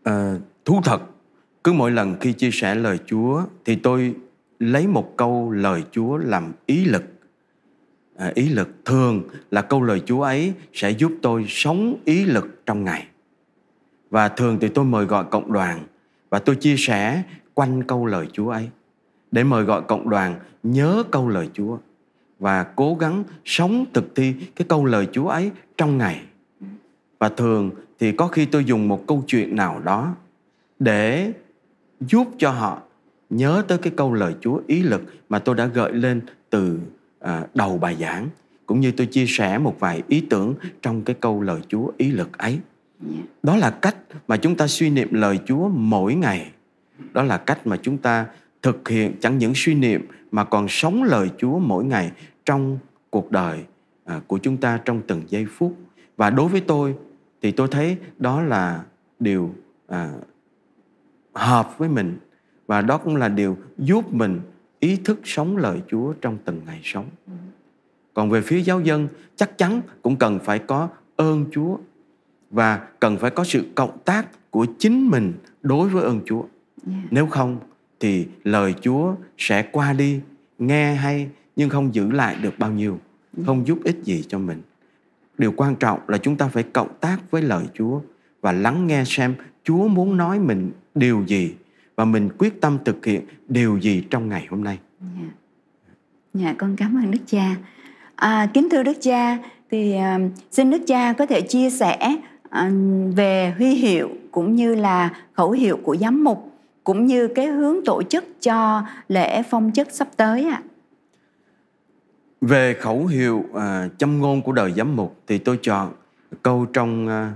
À? 0.03 0.13
à, 0.13 0.39
thú 0.65 0.81
thật 0.85 1.03
cứ 1.65 1.73
mỗi 1.73 1.91
lần 1.91 2.17
khi 2.21 2.33
chia 2.33 2.51
sẻ 2.53 2.75
lời 2.75 2.99
chúa 3.07 3.43
thì 3.65 3.77
tôi 3.77 4.15
lấy 4.59 4.87
một 4.87 5.17
câu 5.17 5.51
lời 5.51 5.83
chúa 5.93 6.17
làm 6.17 6.53
ý 6.67 6.85
lực. 6.85 7.05
À, 8.17 8.33
ý 8.35 8.49
lực 8.49 8.69
thường 8.85 9.23
là 9.51 9.63
câu 9.63 9.83
lời 9.83 10.03
chúa 10.07 10.23
ấy 10.23 10.53
sẽ 10.73 10.91
giúp 10.91 11.13
tôi 11.23 11.45
sống 11.49 11.97
ý 12.05 12.25
lực 12.25 12.67
trong 12.67 12.85
ngày. 12.85 13.07
Và 14.11 14.29
thường 14.29 14.59
thì 14.61 14.69
tôi 14.69 14.85
mời 14.85 15.05
gọi 15.05 15.25
cộng 15.25 15.53
đoàn 15.53 15.81
và 16.31 16.39
tôi 16.39 16.57
chia 16.57 16.75
sẻ 16.79 17.23
quanh 17.55 17.83
câu 17.83 18.07
lời 18.07 18.27
chúa 18.33 18.51
ấy 18.51 18.69
để 19.31 19.45
mời 19.45 19.65
gọi 19.65 19.83
cộng 19.83 20.09
đoàn 20.09 20.35
nhớ 20.63 21.03
câu 21.11 21.29
lời 21.29 21.49
chúa 21.55 21.79
và 22.39 22.65
cố 22.65 22.95
gắng 22.95 23.25
sống 23.45 23.87
thực 23.95 24.15
thi 24.15 24.35
cái 24.57 24.67
câu 24.69 24.85
lời 24.85 25.09
chúa 25.13 25.29
ấy 25.29 25.51
trong 25.77 25.99
ngày 25.99 26.23
và 27.19 27.29
thường 27.29 27.71
thì 27.99 28.13
có 28.13 28.29
khi 28.29 28.47
tôi 28.47 28.65
dùng 28.65 28.89
một 28.89 29.07
câu 29.07 29.25
chuyện 29.27 29.57
nào 29.57 29.81
đó 29.85 30.15
để 30.79 31.33
giúp 32.01 32.29
cho 32.39 32.51
họ 32.51 32.83
nhớ 33.31 33.63
tới 33.69 33.79
cái 33.79 33.93
câu 33.97 34.15
lời 34.15 34.35
Chúa 34.41 34.61
ý 34.67 34.83
lực 34.83 35.03
mà 35.29 35.39
tôi 35.39 35.55
đã 35.55 35.67
gợi 35.67 35.93
lên 35.93 36.21
từ 36.51 36.79
à, 37.21 37.47
đầu 37.55 37.79
bài 37.79 37.97
giảng 38.01 38.29
cũng 38.67 38.81
như 38.81 38.93
tôi 38.93 39.07
chia 39.07 39.25
sẻ 39.29 39.59
một 39.59 39.77
vài 39.81 40.03
ý 40.09 40.21
tưởng 40.31 40.55
trong 40.83 41.03
cái 41.03 41.17
câu 41.21 41.43
lời 41.43 41.61
Chúa 41.69 41.91
ý 41.97 42.11
lực 42.11 42.39
ấy. 42.39 42.59
Đó 43.43 43.57
là 43.57 43.71
cách 43.71 43.97
mà 44.29 44.37
chúng 44.37 44.57
ta 44.57 44.67
suy 44.67 44.91
niệm 44.91 45.09
lời 45.15 45.39
Chúa 45.47 45.69
mỗi 45.69 46.15
ngày. 46.15 46.51
Đó 47.13 47.23
là 47.23 47.37
cách 47.37 47.67
mà 47.67 47.77
chúng 47.83 47.99
ta 47.99 48.27
thực 48.67 48.89
hiện 48.89 49.13
chẳng 49.21 49.39
những 49.39 49.53
suy 49.55 49.75
niệm 49.75 50.07
mà 50.31 50.45
còn 50.45 50.69
sống 50.69 51.03
lời 51.03 51.31
Chúa 51.39 51.59
mỗi 51.59 51.85
ngày 51.85 52.13
trong 52.45 52.79
cuộc 53.11 53.31
đời 53.31 53.65
à, 54.05 54.21
của 54.27 54.39
chúng 54.39 54.57
ta 54.57 54.81
trong 54.85 55.03
từng 55.07 55.23
giây 55.29 55.47
phút. 55.51 55.77
Và 56.17 56.31
đối 56.31 56.49
với 56.49 56.61
tôi 56.61 56.95
thì 57.43 57.53
tôi 57.53 57.69
thấy 57.69 57.97
đó 58.19 58.43
là 58.43 58.85
điều 59.19 59.55
à, 59.87 60.11
hợp 61.33 61.79
với 61.79 61.89
mình 61.89 62.19
và 62.67 62.81
đó 62.81 62.99
cũng 62.99 63.17
là 63.17 63.29
điều 63.29 63.57
giúp 63.79 64.15
mình 64.15 64.41
ý 64.81 64.97
thức 64.97 65.21
sống 65.25 65.57
lời 65.57 65.81
Chúa 65.89 66.13
trong 66.13 66.39
từng 66.45 66.61
ngày 66.67 66.81
sống. 66.85 67.07
Còn 68.15 68.31
về 68.31 68.41
phía 68.41 68.61
giáo 68.61 68.81
dân 68.81 69.09
chắc 69.37 69.59
chắn 69.59 69.81
cũng 70.03 70.17
cần 70.17 70.39
phải 70.45 70.59
có 70.59 70.89
ơn 71.17 71.45
Chúa 71.53 71.77
và 72.51 72.89
cần 73.01 73.17
phải 73.17 73.31
có 73.31 73.45
sự 73.45 73.67
cộng 73.75 73.99
tác 74.05 74.51
của 74.51 74.67
chính 74.79 75.11
mình 75.11 75.33
đối 75.63 75.89
với 75.89 76.05
ơn 76.05 76.21
Chúa. 76.25 76.43
Yeah. 76.87 77.05
Nếu 77.11 77.27
không 77.27 77.59
thì 78.01 78.27
lời 78.45 78.75
Chúa 78.81 79.15
sẽ 79.39 79.63
qua 79.63 79.93
đi, 79.93 80.21
nghe 80.59 80.95
hay 80.95 81.29
nhưng 81.57 81.71
không 81.71 81.95
giữ 81.95 82.11
lại 82.11 82.37
được 82.43 82.59
bao 82.59 82.73
nhiêu, 82.73 82.99
không 83.47 83.67
giúp 83.67 83.79
ích 83.85 83.99
gì 84.05 84.25
cho 84.29 84.39
mình. 84.39 84.63
Điều 85.39 85.53
quan 85.57 85.77
trọng 85.77 86.01
là 86.09 86.19
chúng 86.19 86.37
ta 86.37 86.49
phải 86.49 86.63
cộng 86.63 86.95
tác 87.01 87.19
với 87.31 87.43
lời 87.43 87.65
Chúa 87.75 88.01
và 88.41 88.53
lắng 88.53 88.87
nghe 88.87 89.05
xem 89.07 89.35
Chúa 89.65 89.89
muốn 89.89 90.17
nói 90.17 90.39
mình 90.39 90.71
điều 90.95 91.25
gì 91.27 91.55
và 91.97 92.05
mình 92.05 92.29
quyết 92.39 92.61
tâm 92.61 92.79
thực 92.85 93.07
hiện 93.07 93.23
điều 93.49 93.79
gì 93.79 94.05
trong 94.11 94.29
ngày 94.29 94.47
hôm 94.51 94.65
nay. 94.65 94.79
Dạ, 95.01 95.29
dạ 96.35 96.55
con 96.59 96.77
cảm 96.77 96.99
ơn 97.05 97.11
Đức 97.11 97.21
Cha. 97.27 97.57
À, 98.15 98.51
kính 98.55 98.69
thưa 98.71 98.83
Đức 98.83 98.97
Cha, 99.01 99.39
thì 99.71 99.95
uh, 99.97 100.33
xin 100.51 100.71
Đức 100.71 100.83
Cha 100.87 101.13
có 101.13 101.27
thể 101.27 101.41
chia 101.41 101.71
sẻ 101.71 102.17
uh, 102.49 102.73
về 103.17 103.55
huy 103.59 103.75
hiệu 103.75 104.11
cũng 104.31 104.55
như 104.55 104.75
là 104.75 105.11
khẩu 105.33 105.51
hiệu 105.51 105.77
của 105.83 105.97
giám 105.97 106.25
mục 106.25 106.56
cũng 106.87 107.07
như 107.07 107.29
cái 107.29 107.47
hướng 107.47 107.85
tổ 107.85 108.03
chức 108.03 108.25
cho 108.43 108.83
lễ 109.09 109.43
phong 109.51 109.73
chức 109.73 109.89
sắp 109.91 110.09
tới 110.17 110.45
ạ. 110.45 110.63
À. 110.63 110.67
Về 112.41 112.75
khẩu 112.75 113.07
hiệu 113.07 113.45
à, 113.55 113.89
châm 113.99 114.19
ngôn 114.19 114.43
của 114.43 114.53
đời 114.53 114.73
giám 114.77 114.97
mục 114.97 115.17
thì 115.27 115.39
tôi 115.39 115.59
chọn 115.63 115.93
câu 116.43 116.67
trong 116.73 117.09
à, 117.09 117.33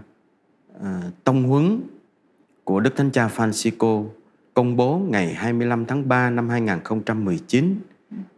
à 0.82 1.02
tông 1.24 1.42
huấn 1.42 1.80
của 2.64 2.80
Đức 2.80 2.96
Thánh 2.96 3.10
Cha 3.10 3.28
Francisco 3.36 4.06
công 4.54 4.76
bố 4.76 4.98
ngày 5.08 5.34
25 5.34 5.86
tháng 5.86 6.08
3 6.08 6.30
năm 6.30 6.48
2019 6.48 7.74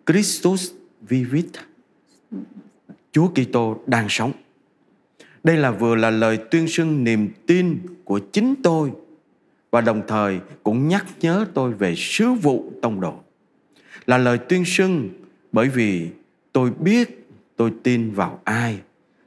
Christus 0.06 0.70
vivit 1.00 1.46
Chúa 3.12 3.28
Kitô 3.28 3.76
đang 3.86 4.06
sống. 4.08 4.32
Đây 5.44 5.56
là 5.56 5.70
vừa 5.70 5.94
là 5.94 6.10
lời 6.10 6.38
tuyên 6.50 6.68
xưng 6.68 7.04
niềm 7.04 7.28
tin 7.46 7.78
của 8.04 8.20
chính 8.32 8.54
tôi 8.62 8.92
và 9.72 9.80
đồng 9.80 10.02
thời 10.08 10.40
cũng 10.62 10.88
nhắc 10.88 11.06
nhớ 11.20 11.46
tôi 11.54 11.72
về 11.72 11.94
sứ 11.96 12.32
vụ 12.32 12.72
tông 12.82 13.00
đồ. 13.00 13.14
Là 14.06 14.18
lời 14.18 14.38
tuyên 14.38 14.64
xưng 14.64 15.10
bởi 15.52 15.68
vì 15.68 16.08
tôi 16.52 16.70
biết 16.70 17.28
tôi 17.56 17.72
tin 17.82 18.10
vào 18.10 18.40
ai. 18.44 18.80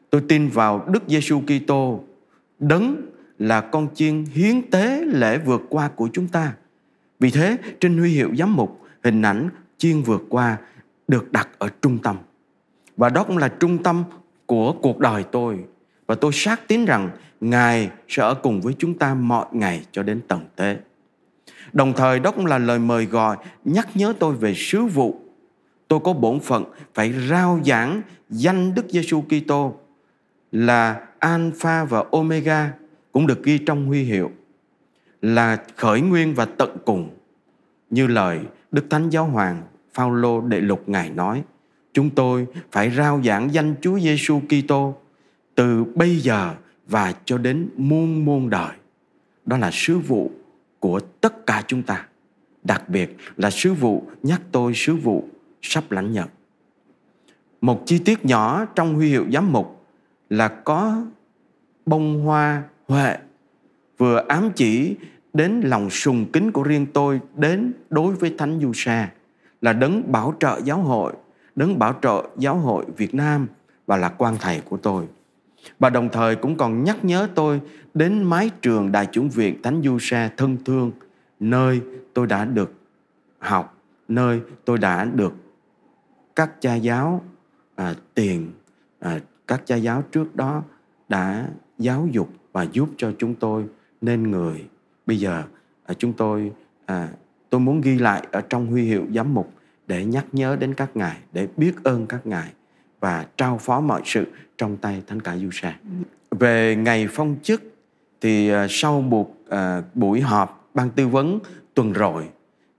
Tôi 0.10 0.22
tin 0.28 0.48
vào 0.48 0.86
Đức 0.88 1.04
Giêsu 1.08 1.42
Kitô, 1.42 2.04
đấng 2.60 3.02
là 3.40 3.62
con 3.62 3.88
chiên 3.94 4.26
hiến 4.26 4.70
tế 4.72 5.02
lễ 5.06 5.38
vượt 5.38 5.62
qua 5.70 5.90
của 5.96 6.10
chúng 6.14 6.28
ta. 6.28 6.54
Vì 7.20 7.32
thế, 7.32 7.58
trên 7.80 7.98
huy 7.98 8.10
hiệu 8.10 8.36
giám 8.36 8.56
mục, 8.56 8.82
hình 9.04 9.22
ảnh 9.22 9.50
chiên 9.78 10.02
vượt 10.02 10.22
qua 10.30 10.58
được 11.08 11.32
đặt 11.32 11.50
ở 11.58 11.70
trung 11.82 11.98
tâm. 11.98 12.18
Và 12.98 13.10
đó 13.10 13.24
cũng 13.24 13.38
là 13.38 13.48
trung 13.48 13.84
tâm 13.84 14.04
của 14.46 14.74
cuộc 14.82 15.00
đời 15.00 15.24
tôi. 15.32 15.60
Và 16.08 16.15
tôi 16.15 16.32
xác 16.34 16.68
tín 16.68 16.86
rằng 16.86 17.10
Ngài 17.41 17.89
sẽ 18.08 18.24
ở 18.24 18.34
cùng 18.34 18.62
với 18.62 18.76
chúng 18.78 18.94
ta 18.94 19.13
mọi 19.13 19.46
ngày 19.52 19.86
cho 19.91 20.04
đến 20.04 20.22
tận 20.28 20.39
thế. 20.58 20.78
Đồng 21.74 21.94
thời, 21.94 22.20
đó 22.20 22.32
cũng 22.32 22.46
là 22.46 22.58
lời 22.58 22.80
mời 22.80 23.06
gọi 23.06 23.38
nhắc 23.65 23.88
nhớ 23.96 24.13
tôi 24.20 24.36
về 24.36 24.54
sứ 24.56 24.86
vụ. 24.86 25.20
Tôi 25.88 26.00
có 26.04 26.13
bổn 26.13 26.39
phận 26.39 26.63
phải 26.94 27.13
rao 27.30 27.60
giảng 27.65 28.02
danh 28.30 28.76
Đức 28.76 28.86
Giêsu 28.89 29.22
Kitô 29.22 29.76
là 30.52 31.02
Alpha 31.20 31.84
và 31.84 32.04
Omega, 32.12 32.74
cũng 33.12 33.28
được 33.28 33.44
ghi 33.44 33.58
trong 33.58 33.86
huy 33.86 34.04
hiệu, 34.04 34.32
là 35.22 35.58
khởi 35.76 36.02
nguyên 36.02 36.34
và 36.34 36.46
tận 36.46 36.78
cùng, 36.86 37.10
như 37.89 38.08
lời 38.08 38.39
Đức 38.72 38.86
Thánh 38.89 39.10
Giáo 39.10 39.26
Hoàng 39.26 39.62
Phaolô 39.94 40.41
đệ 40.41 40.62
lục 40.62 40.89
ngài 40.89 41.10
nói 41.10 41.44
chúng 41.94 42.10
tôi 42.10 42.48
phải 42.72 42.91
rao 42.91 43.22
giảng 43.26 43.54
danh 43.54 43.76
Chúa 43.82 44.00
Giêsu 44.00 44.41
Kitô 44.50 44.96
từ 45.56 45.84
bây 45.96 46.18
giờ 46.18 46.56
và 46.88 47.13
cho 47.26 47.38
đến 47.38 47.70
muôn 47.78 48.26
muôn 48.26 48.50
đời. 48.50 48.72
Đó 49.46 49.58
là 49.58 49.70
sứ 49.74 50.00
vụ 50.00 50.32
của 50.80 51.00
tất 51.00 51.46
cả 51.46 51.63
chúng 51.68 51.84
ta. 51.84 52.08
Đặc 52.63 52.89
biệt 52.89 53.18
là 53.38 53.50
sứ 53.50 53.74
vụ 53.74 54.08
nhắc 54.24 54.41
tôi 54.52 54.74
sứ 54.76 54.96
vụ 54.96 55.28
sắp 55.62 55.91
lãnh 55.91 56.12
nhận. 56.12 56.28
Một 57.62 57.84
chi 57.86 58.00
tiết 58.00 58.26
nhỏ 58.26 58.65
trong 58.65 58.96
huy 58.96 59.10
hiệu 59.10 59.26
giám 59.34 59.52
mục 59.52 59.86
là 60.30 60.48
có 60.48 61.06
bông 61.86 62.22
hoa 62.22 62.63
huệ 62.88 63.18
vừa 63.98 64.26
ám 64.28 64.50
chỉ 64.56 64.96
đến 65.34 65.62
lòng 65.62 65.89
sùng 65.89 66.26
kính 66.34 66.52
của 66.52 66.63
riêng 66.63 66.86
tôi 66.94 67.20
đến 67.36 67.74
đối 67.89 68.15
với 68.15 68.36
Thánh 68.38 68.60
Du 68.62 68.72
Sa 68.74 69.12
là 69.62 69.74
đấng 69.74 70.12
bảo 70.12 70.34
trợ 70.39 70.60
giáo 70.63 70.78
hội, 70.78 71.13
đấng 71.56 71.80
bảo 71.80 71.96
trợ 72.02 72.24
giáo 72.38 72.56
hội 72.56 72.86
Việt 72.98 73.13
Nam 73.13 73.48
và 73.86 73.98
là 73.98 74.10
quan 74.10 74.38
thầy 74.39 74.60
của 74.60 74.78
tôi. 74.78 75.06
Và 75.80 75.89
đồng 75.89 76.10
thời 76.10 76.36
cũng 76.36 76.58
còn 76.58 76.84
nhắc 76.84 77.06
nhớ 77.06 77.30
tôi 77.36 77.62
đến 77.93 78.23
mái 78.23 78.49
trường 78.62 78.91
Đại 78.91 79.08
chủng 79.12 79.30
viện 79.30 79.62
Thánh 79.62 79.82
Du 79.84 79.97
Sa 79.99 80.30
thân 80.38 80.58
thương, 80.65 80.91
nơi 81.39 81.82
tôi 82.13 82.28
đã 82.28 82.45
được 82.45 82.73
học, 83.39 83.78
nơi 84.08 84.41
tôi 84.65 84.78
đã 84.78 85.06
được 85.06 85.34
các 86.36 86.62
cha 86.62 86.75
giáo 86.75 87.23
à, 87.75 87.93
tiền, 88.13 88.51
à, 88.99 89.19
các 89.47 89.62
cha 89.65 89.75
giáo 89.75 90.01
trước 90.12 90.36
đó 90.36 90.63
đã 91.10 91.49
giáo 91.78 92.08
dục 92.12 92.30
và 92.51 92.63
giúp 92.63 92.89
cho 92.97 93.12
chúng 93.17 93.36
tôi 93.36 93.65
nên 94.01 94.32
người. 94.32 94.65
Bây 95.06 95.19
giờ 95.19 95.43
à, 95.86 95.93
chúng 95.93 96.13
tôi 96.13 96.51
à, 96.86 97.10
tôi 97.49 97.62
muốn 97.62 97.82
ghi 97.82 97.97
lại 97.99 98.28
ở 98.32 98.41
trong 98.41 98.67
huy 98.67 98.84
hiệu 98.84 99.06
giám 99.15 99.34
mục 99.34 99.54
để 99.88 100.06
nhắc 100.06 100.25
nhớ 100.32 100.56
đến 100.56 100.73
các 100.73 100.95
ngài 100.95 101.17
để 101.34 101.47
biết 101.58 101.84
ơn 101.84 102.08
các 102.08 102.28
ngài 102.28 102.54
và 103.06 103.26
trao 103.38 103.58
phó 103.58 103.80
mọi 103.80 104.02
sự 104.06 104.26
trong 104.58 104.78
tay 104.78 105.04
thánh 105.08 105.22
cả 105.22 105.38
du 105.38 105.50
sa. 105.52 105.80
Về 106.32 106.76
ngày 106.76 107.08
phong 107.12 107.36
chức 107.44 107.63
thì 108.22 108.50
à, 108.50 108.68
sau 108.70 109.02
một 109.02 109.36
à, 109.50 109.82
buổi 109.94 110.22
họp 110.22 110.70
ban 110.74 110.89
tư 110.89 111.08
vấn 111.08 111.39
tuần 111.74 111.94
rồi 111.94 112.30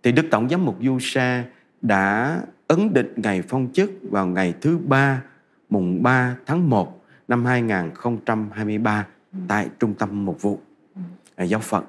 thì 0.02 0.12
đức 0.12 0.26
tổng 0.30 0.48
giám 0.48 0.64
mục 0.64 0.76
du 0.82 0.98
sa 1.00 1.44
đã 1.82 2.40
ấn 2.66 2.94
định 2.94 3.12
ngày 3.16 3.42
phong 3.42 3.68
chức 3.72 3.90
vào 4.10 4.26
ngày 4.26 4.54
thứ 4.60 4.78
ba 4.78 5.22
mùng 5.70 6.02
3 6.02 6.36
tháng 6.46 6.70
1 6.70 7.04
năm 7.28 7.44
2023 7.44 9.06
tại 9.48 9.68
trung 9.78 9.94
tâm 9.94 10.24
mục 10.24 10.42
vụ 10.42 10.60
à, 11.36 11.44
giáo 11.44 11.60
phận. 11.60 11.84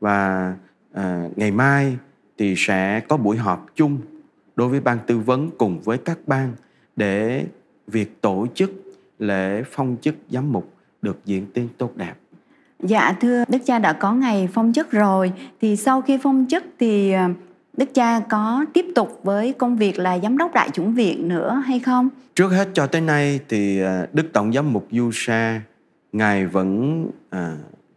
Và 0.00 0.54
à, 0.92 1.28
ngày 1.36 1.50
mai 1.50 1.96
thì 2.38 2.54
sẽ 2.56 3.00
có 3.08 3.16
buổi 3.16 3.36
họp 3.36 3.66
chung 3.74 3.98
đối 4.56 4.68
với 4.68 4.80
ban 4.80 4.98
tư 5.06 5.18
vấn 5.18 5.50
cùng 5.58 5.80
với 5.80 5.98
các 5.98 6.18
ban 6.26 6.52
để 6.96 7.46
việc 7.86 8.20
tổ 8.20 8.46
chức 8.54 8.70
lễ 9.18 9.62
phong 9.70 9.96
chức 10.00 10.14
giám 10.30 10.52
mục 10.52 10.72
được 11.02 11.20
diễn 11.24 11.46
tiến 11.54 11.68
tốt 11.78 11.96
đẹp. 11.96 12.14
Dạ 12.80 13.16
thưa 13.20 13.44
Đức 13.48 13.58
cha 13.64 13.78
đã 13.78 13.92
có 13.92 14.12
ngày 14.12 14.48
phong 14.52 14.72
chức 14.72 14.90
rồi 14.90 15.32
thì 15.60 15.76
sau 15.76 16.02
khi 16.02 16.18
phong 16.22 16.46
chức 16.48 16.64
thì 16.78 17.12
à, 17.12 17.30
Đức 17.76 17.94
cha 17.94 18.20
có 18.20 18.64
tiếp 18.74 18.86
tục 18.94 19.20
với 19.22 19.52
công 19.52 19.76
việc 19.76 19.98
là 19.98 20.18
giám 20.18 20.38
đốc 20.38 20.54
đại 20.54 20.70
chủng 20.70 20.94
viện 20.94 21.28
nữa 21.28 21.62
hay 21.66 21.80
không? 21.80 22.08
Trước 22.34 22.48
hết 22.48 22.68
cho 22.74 22.86
tới 22.86 23.00
nay 23.00 23.40
thì 23.48 23.80
à, 23.80 24.06
Đức 24.12 24.32
Tổng 24.32 24.52
giám 24.52 24.72
mục 24.72 24.86
Du 24.90 25.10
Sa 25.12 25.60
ngài 26.12 26.46
vẫn 26.46 27.06
à, 27.30 27.56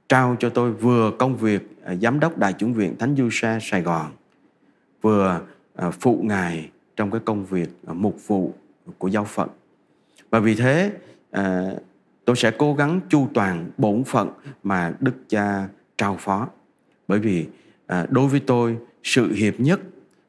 trao 0.09 0.35
cho 0.39 0.49
tôi 0.49 0.71
vừa 0.71 1.11
công 1.19 1.37
việc 1.37 1.77
à, 1.83 1.95
giám 1.95 2.19
đốc 2.19 2.37
đại 2.37 2.53
chủng 2.53 2.73
viện 2.73 2.95
Thánh 2.99 3.15
Du 3.15 3.29
Sa 3.31 3.59
Sài 3.61 3.81
Gòn, 3.81 4.11
vừa 5.01 5.41
à, 5.75 5.89
phụ 5.89 6.19
ngài 6.23 6.69
trong 6.95 7.11
cái 7.11 7.21
công 7.25 7.45
việc 7.45 7.69
à, 7.87 7.93
mục 7.93 8.27
vụ 8.27 8.53
của 8.97 9.07
giáo 9.07 9.25
phận. 9.25 9.49
Và 10.29 10.39
vì 10.39 10.55
thế 10.55 10.91
à, 11.31 11.71
tôi 12.25 12.35
sẽ 12.35 12.51
cố 12.51 12.73
gắng 12.73 12.99
chu 13.09 13.27
toàn 13.33 13.71
bổn 13.77 14.03
phận 14.03 14.29
mà 14.63 14.93
Đức 14.99 15.15
Cha 15.27 15.67
trao 15.97 16.17
phó. 16.19 16.47
Bởi 17.07 17.19
vì 17.19 17.47
à, 17.87 18.05
đối 18.09 18.27
với 18.27 18.39
tôi 18.39 18.77
sự 19.03 19.33
hiệp 19.33 19.59
nhất 19.59 19.79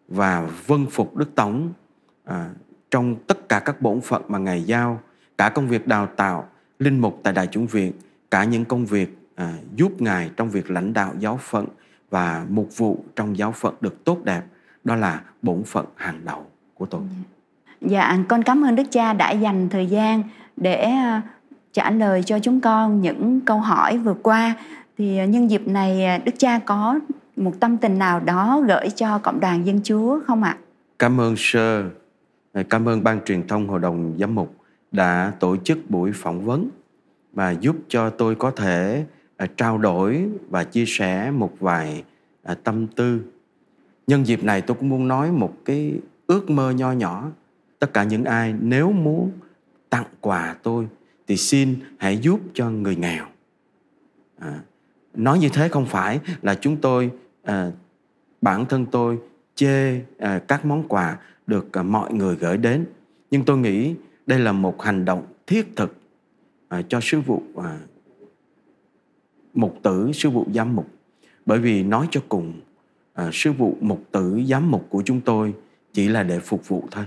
và 0.09 0.49
vân 0.67 0.87
phục 0.87 1.17
Đức 1.17 1.35
Tổng 1.35 1.73
à, 2.25 2.51
trong 2.91 3.17
tất 3.27 3.49
cả 3.49 3.61
các 3.65 3.83
bổn 3.83 4.01
phận 4.01 4.23
mà 4.29 4.39
Ngài 4.39 4.63
giao, 4.63 5.01
cả 5.39 5.49
công 5.49 5.69
việc 5.69 5.87
đào 5.87 6.07
tạo, 6.07 6.49
linh 6.79 7.01
mục 7.01 7.21
tại 7.23 7.33
Đại 7.33 7.47
chúng 7.47 7.67
viện, 7.67 7.93
cả 8.31 8.45
những 8.45 8.65
công 8.65 8.87
việc 8.87 9.19
à, 9.35 9.55
giúp 9.77 10.01
Ngài 10.03 10.31
trong 10.37 10.51
việc 10.51 10.71
lãnh 10.71 10.93
đạo 10.93 11.15
giáo 11.19 11.39
phận 11.43 11.67
và 12.11 12.47
mục 12.49 12.77
vụ 12.77 13.05
trong 13.17 13.39
giáo 13.39 13.53
phận 13.53 13.75
được 13.81 14.05
tốt 14.05 14.25
đẹp. 14.25 14.43
Đó 14.85 14.97
là 14.97 15.23
bổn 15.43 15.63
phận 15.63 15.87
hàng 15.97 16.21
đầu 16.25 16.47
của 16.75 16.87
tôi. 16.87 17.01
Dạ. 17.05 17.40
Dạ, 17.81 18.19
con 18.29 18.43
cảm 18.43 18.65
ơn 18.65 18.77
Đức 18.77 18.87
Cha 18.91 19.13
đã 19.13 19.31
dành 19.31 19.69
thời 19.69 19.87
gian 19.87 20.23
để 20.57 20.83
ờ, 20.83 21.21
trả 21.73 21.91
lời 21.91 22.23
cho 22.23 22.39
chúng 22.39 22.61
con 22.61 23.01
những 23.01 23.41
câu 23.41 23.59
hỏi 23.59 23.99
vừa 23.99 24.15
qua. 24.23 24.55
Thì 24.99 25.19
ờ, 25.19 25.25
nhân 25.25 25.51
dịp 25.51 25.69
này 25.69 26.05
ờ, 26.05 26.19
Đức 26.25 26.33
Cha 26.39 26.59
có 26.59 26.99
một 27.37 27.53
tâm 27.61 27.77
tình 27.77 27.99
nào 27.99 28.21
đó 28.21 28.63
gửi 28.69 28.91
cho 28.97 29.19
cộng 29.19 29.41
đoàn 29.41 29.67
dân 29.67 29.81
Chúa 29.85 30.21
không 30.27 30.43
ạ? 30.43 30.57
Cảm 30.99 31.21
ơn 31.21 31.35
sơ, 31.37 31.85
à, 32.53 32.63
cảm 32.71 32.89
ơn 32.89 33.05
ban 33.05 33.21
truyền 33.25 33.47
thông 33.47 33.69
Hội 33.69 33.81
đồng 33.81 34.15
Giám 34.21 34.35
mục 34.35 34.55
đã 34.93 35.33
tổ 35.41 35.57
chức 35.57 35.79
buổi 35.91 36.11
phỏng 36.15 36.45
vấn 36.45 36.71
và 37.33 37.51
giúp 37.51 37.77
cho 37.89 38.11
tôi 38.11 38.35
có 38.35 38.51
thể 38.51 39.05
à, 39.37 39.47
trao 39.57 39.79
đổi 39.79 40.25
và 40.51 40.65
chia 40.65 40.85
sẻ 40.87 41.31
một 41.31 41.53
vài 41.61 42.05
à, 42.43 42.55
tâm 42.65 42.87
tư. 42.87 43.21
Nhân 44.07 44.27
dịp 44.27 44.45
này 44.45 44.61
tôi 44.61 44.77
cũng 44.81 44.89
muốn 44.89 45.09
nói 45.09 45.33
một 45.33 45.53
cái 45.65 45.95
ước 46.27 46.51
mơ 46.51 46.71
nho 46.71 46.93
nhỏ. 46.93 47.31
Tất 47.81 47.95
cả 47.95 48.05
những 48.05 48.25
ai 48.25 48.55
nếu 48.61 48.93
muốn 48.93 49.31
tặng 49.91 50.07
quà 50.21 50.57
tôi 50.63 50.89
thì 51.27 51.37
xin 51.37 51.77
hãy 51.99 52.19
giúp 52.19 52.41
cho 52.55 52.71
người 52.71 52.97
nghèo. 52.97 53.27
À, 54.39 54.61
nói 55.15 55.39
như 55.39 55.49
thế 55.49 55.69
không 55.69 55.87
phải 55.87 56.21
là 56.43 56.55
chúng 56.55 56.77
tôi 56.77 57.11
à, 57.43 57.71
bản 58.41 58.67
thân 58.67 58.87
tôi 58.87 59.19
chê 59.55 60.01
à, 60.19 60.41
các 60.49 60.65
món 60.65 60.89
quà 60.89 61.19
được 61.47 61.73
à, 61.73 61.83
mọi 61.83 62.13
người 62.13 62.37
gửi 62.37 62.57
đến. 62.57 62.87
Nhưng 63.31 63.45
tôi 63.45 63.59
nghĩ 63.59 63.95
đây 64.27 64.39
là 64.39 64.53
một 64.53 64.83
hành 64.83 65.05
động 65.05 65.27
thiết 65.47 65.77
thực 65.77 65.97
à, 66.69 66.83
cho 66.89 67.01
sư 67.03 67.21
vụ 67.21 67.43
à, 67.57 67.79
mục 69.55 69.79
tử 69.83 70.11
sư 70.15 70.31
vụ 70.31 70.47
giám 70.55 70.77
mục. 70.77 70.89
Bởi 71.47 71.59
vì 71.59 71.83
nói 71.83 72.09
cho 72.11 72.21
cùng 72.29 72.53
à, 73.15 73.31
sư 73.33 73.53
vụ 73.53 73.77
mục 73.81 74.03
tử 74.11 74.43
giám 74.49 74.71
mục 74.71 74.87
của 74.91 75.03
chúng 75.05 75.21
tôi 75.21 75.55
chỉ 75.93 76.09
là 76.09 76.23
để 76.23 76.41
phục 76.41 76.69
vụ 76.69 76.89
thôi 76.91 77.05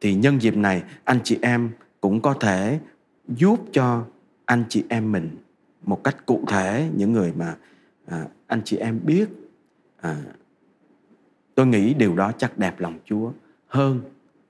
thì 0.00 0.14
nhân 0.14 0.42
dịp 0.42 0.56
này 0.56 0.82
anh 1.04 1.18
chị 1.24 1.38
em 1.42 1.70
cũng 2.00 2.20
có 2.20 2.34
thể 2.34 2.80
giúp 3.28 3.60
cho 3.72 4.04
anh 4.44 4.64
chị 4.68 4.84
em 4.88 5.12
mình 5.12 5.36
một 5.82 6.04
cách 6.04 6.26
cụ 6.26 6.44
thể 6.48 6.90
những 6.96 7.12
người 7.12 7.32
mà 7.36 7.56
à, 8.06 8.26
anh 8.46 8.60
chị 8.64 8.76
em 8.76 9.00
biết. 9.04 9.28
À, 10.00 10.16
tôi 11.54 11.66
nghĩ 11.66 11.94
điều 11.94 12.16
đó 12.16 12.32
chắc 12.38 12.58
đẹp 12.58 12.80
lòng 12.80 12.98
Chúa 13.04 13.32
hơn 13.66 14.00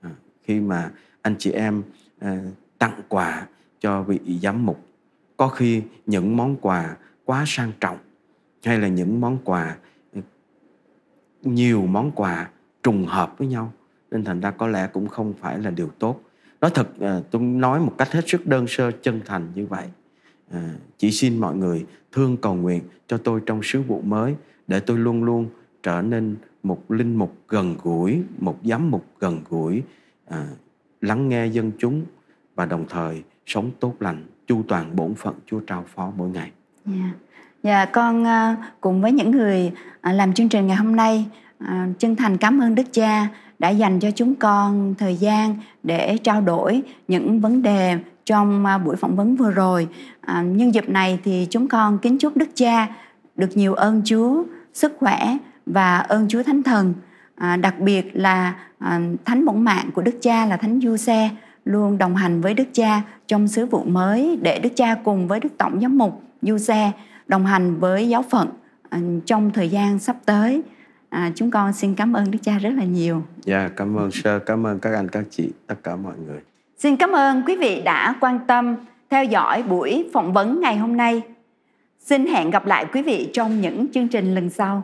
à, 0.01 0.09
khi 0.43 0.59
mà 0.59 0.91
anh 1.21 1.35
chị 1.39 1.51
em 1.51 1.83
à, 2.19 2.37
tặng 2.77 3.01
quà 3.07 3.47
cho 3.79 4.03
vị 4.03 4.19
giám 4.41 4.65
mục. 4.65 4.85
Có 5.37 5.47
khi 5.47 5.83
những 6.05 6.37
món 6.37 6.55
quà 6.55 6.97
quá 7.25 7.43
sang 7.47 7.71
trọng 7.79 7.97
hay 8.63 8.79
là 8.79 8.87
những 8.87 9.21
món 9.21 9.37
quà 9.43 9.77
à, 10.13 10.21
nhiều 11.43 11.81
món 11.81 12.11
quà 12.11 12.49
trùng 12.83 13.05
hợp 13.05 13.37
với 13.37 13.47
nhau 13.47 13.73
nên 14.11 14.23
thành 14.23 14.39
ra 14.39 14.51
có 14.51 14.67
lẽ 14.67 14.87
cũng 14.93 15.07
không 15.07 15.33
phải 15.39 15.59
là 15.59 15.69
điều 15.69 15.89
tốt 15.99 16.21
nói 16.61 16.71
thật 16.73 16.99
à, 16.99 17.19
tôi 17.31 17.41
nói 17.41 17.79
một 17.79 17.93
cách 17.97 18.11
hết 18.11 18.27
sức 18.27 18.47
đơn 18.47 18.67
sơ 18.67 18.91
chân 18.91 19.21
thành 19.25 19.47
như 19.55 19.65
vậy 19.65 19.85
à, 20.51 20.73
chỉ 20.97 21.11
xin 21.11 21.37
mọi 21.37 21.55
người 21.55 21.85
thương 22.11 22.37
cầu 22.37 22.55
nguyện 22.55 22.81
cho 23.07 23.17
tôi 23.17 23.41
trong 23.45 23.59
sứ 23.63 23.81
vụ 23.81 24.01
mới 24.01 24.35
để 24.67 24.79
tôi 24.79 24.97
luôn 24.97 25.23
luôn 25.23 25.49
trở 25.83 26.01
nên 26.01 26.35
một 26.63 26.91
linh 26.91 27.15
mục 27.15 27.37
gần 27.47 27.75
gũi 27.83 28.21
một 28.39 28.59
giám 28.63 28.91
mục 28.91 29.05
gần 29.19 29.41
gũi 29.49 29.83
à, 30.27 30.47
lắng 31.01 31.29
nghe 31.29 31.47
dân 31.47 31.71
chúng 31.77 32.05
và 32.55 32.65
đồng 32.65 32.85
thời 32.89 33.23
sống 33.45 33.71
tốt 33.79 33.95
lành 33.99 34.25
chu 34.47 34.63
toàn 34.67 34.95
bổn 34.95 35.15
phận 35.15 35.35
Chúa 35.45 35.59
trao 35.59 35.85
phó 35.95 36.11
mỗi 36.17 36.29
ngày. 36.29 36.51
Yeah. 36.85 37.15
Dạ, 37.63 37.85
con 37.85 38.27
à, 38.27 38.55
cùng 38.81 39.01
với 39.01 39.11
những 39.11 39.31
người 39.31 39.71
à, 40.01 40.13
làm 40.13 40.33
chương 40.33 40.49
trình 40.49 40.67
ngày 40.67 40.75
hôm 40.77 40.95
nay 40.95 41.25
à, 41.59 41.87
chân 41.99 42.15
thành 42.15 42.37
cảm 42.37 42.61
ơn 42.61 42.75
Đức 42.75 42.83
Cha 42.91 43.27
đã 43.59 43.69
dành 43.69 43.99
cho 43.99 44.11
chúng 44.11 44.35
con 44.35 44.95
thời 44.97 45.15
gian 45.15 45.55
để 45.83 46.17
trao 46.23 46.41
đổi 46.41 46.81
những 47.07 47.39
vấn 47.39 47.61
đề 47.61 47.97
trong 48.25 48.65
à, 48.65 48.77
buổi 48.77 48.95
phỏng 48.95 49.15
vấn 49.15 49.35
vừa 49.35 49.51
rồi. 49.51 49.87
À, 50.21 50.41
nhân 50.41 50.73
dịp 50.73 50.89
này 50.89 51.19
thì 51.23 51.47
chúng 51.49 51.67
con 51.67 51.97
kính 51.97 52.17
chúc 52.17 52.37
Đức 52.37 52.49
Cha 52.55 52.87
được 53.35 53.57
nhiều 53.57 53.73
ơn 53.73 54.01
Chúa, 54.05 54.43
sức 54.73 54.93
khỏe 54.99 55.37
và 55.65 55.97
ơn 55.97 56.27
Chúa 56.27 56.43
Thánh 56.43 56.63
Thần. 56.63 56.93
À, 57.35 57.57
đặc 57.57 57.79
biệt 57.79 58.11
là 58.13 58.55
à, 58.79 58.99
Thánh 59.25 59.45
bổn 59.45 59.61
Mạng 59.61 59.89
của 59.93 60.01
Đức 60.01 60.15
Cha 60.21 60.45
là 60.45 60.57
Thánh 60.57 60.79
Du 60.81 60.97
Xe 60.97 61.29
luôn 61.65 61.97
đồng 61.97 62.15
hành 62.15 62.41
với 62.41 62.53
Đức 62.53 62.67
Cha 62.73 63.01
trong 63.27 63.47
sứ 63.47 63.65
vụ 63.65 63.83
mới 63.83 64.39
để 64.41 64.59
Đức 64.59 64.69
Cha 64.75 64.95
cùng 65.03 65.27
với 65.27 65.39
Đức 65.39 65.49
Tổng 65.57 65.81
Giám 65.81 65.97
mục 65.97 66.21
Du 66.41 66.57
Xe 66.57 66.91
đồng 67.27 67.45
hành 67.45 67.79
với 67.79 68.09
giáo 68.09 68.23
phận 68.29 68.49
à, 68.89 68.99
trong 69.25 69.51
thời 69.51 69.69
gian 69.69 69.99
sắp 69.99 70.15
tới. 70.25 70.61
À, 71.09 71.31
chúng 71.35 71.51
con 71.51 71.73
xin 71.73 71.95
cảm 71.95 72.13
ơn 72.13 72.31
Đức 72.31 72.39
Cha 72.41 72.57
rất 72.57 72.69
là 72.77 72.83
nhiều. 72.83 73.23
Dạ, 73.43 73.59
yeah, 73.59 73.71
cảm 73.75 73.95
ơn 73.95 74.11
sơ, 74.11 74.39
cảm 74.39 74.67
ơn 74.67 74.79
các 74.79 74.93
anh 74.93 75.09
các 75.09 75.25
chị, 75.31 75.49
tất 75.67 75.75
cả 75.83 75.95
mọi 75.95 76.13
người. 76.27 76.39
Xin 76.77 76.97
cảm 76.97 77.11
ơn 77.11 77.43
quý 77.45 77.55
vị 77.55 77.81
đã 77.81 78.15
quan 78.19 78.39
tâm 78.47 78.75
theo 79.09 79.23
dõi 79.23 79.63
buổi 79.63 80.09
phỏng 80.13 80.33
vấn 80.33 80.61
ngày 80.61 80.77
hôm 80.77 80.97
nay. 80.97 81.21
Xin 81.99 82.27
hẹn 82.27 82.49
gặp 82.49 82.65
lại 82.65 82.85
quý 82.93 83.01
vị 83.01 83.29
trong 83.33 83.61
những 83.61 83.87
chương 83.93 84.07
trình 84.07 84.35
lần 84.35 84.49
sau. 84.49 84.83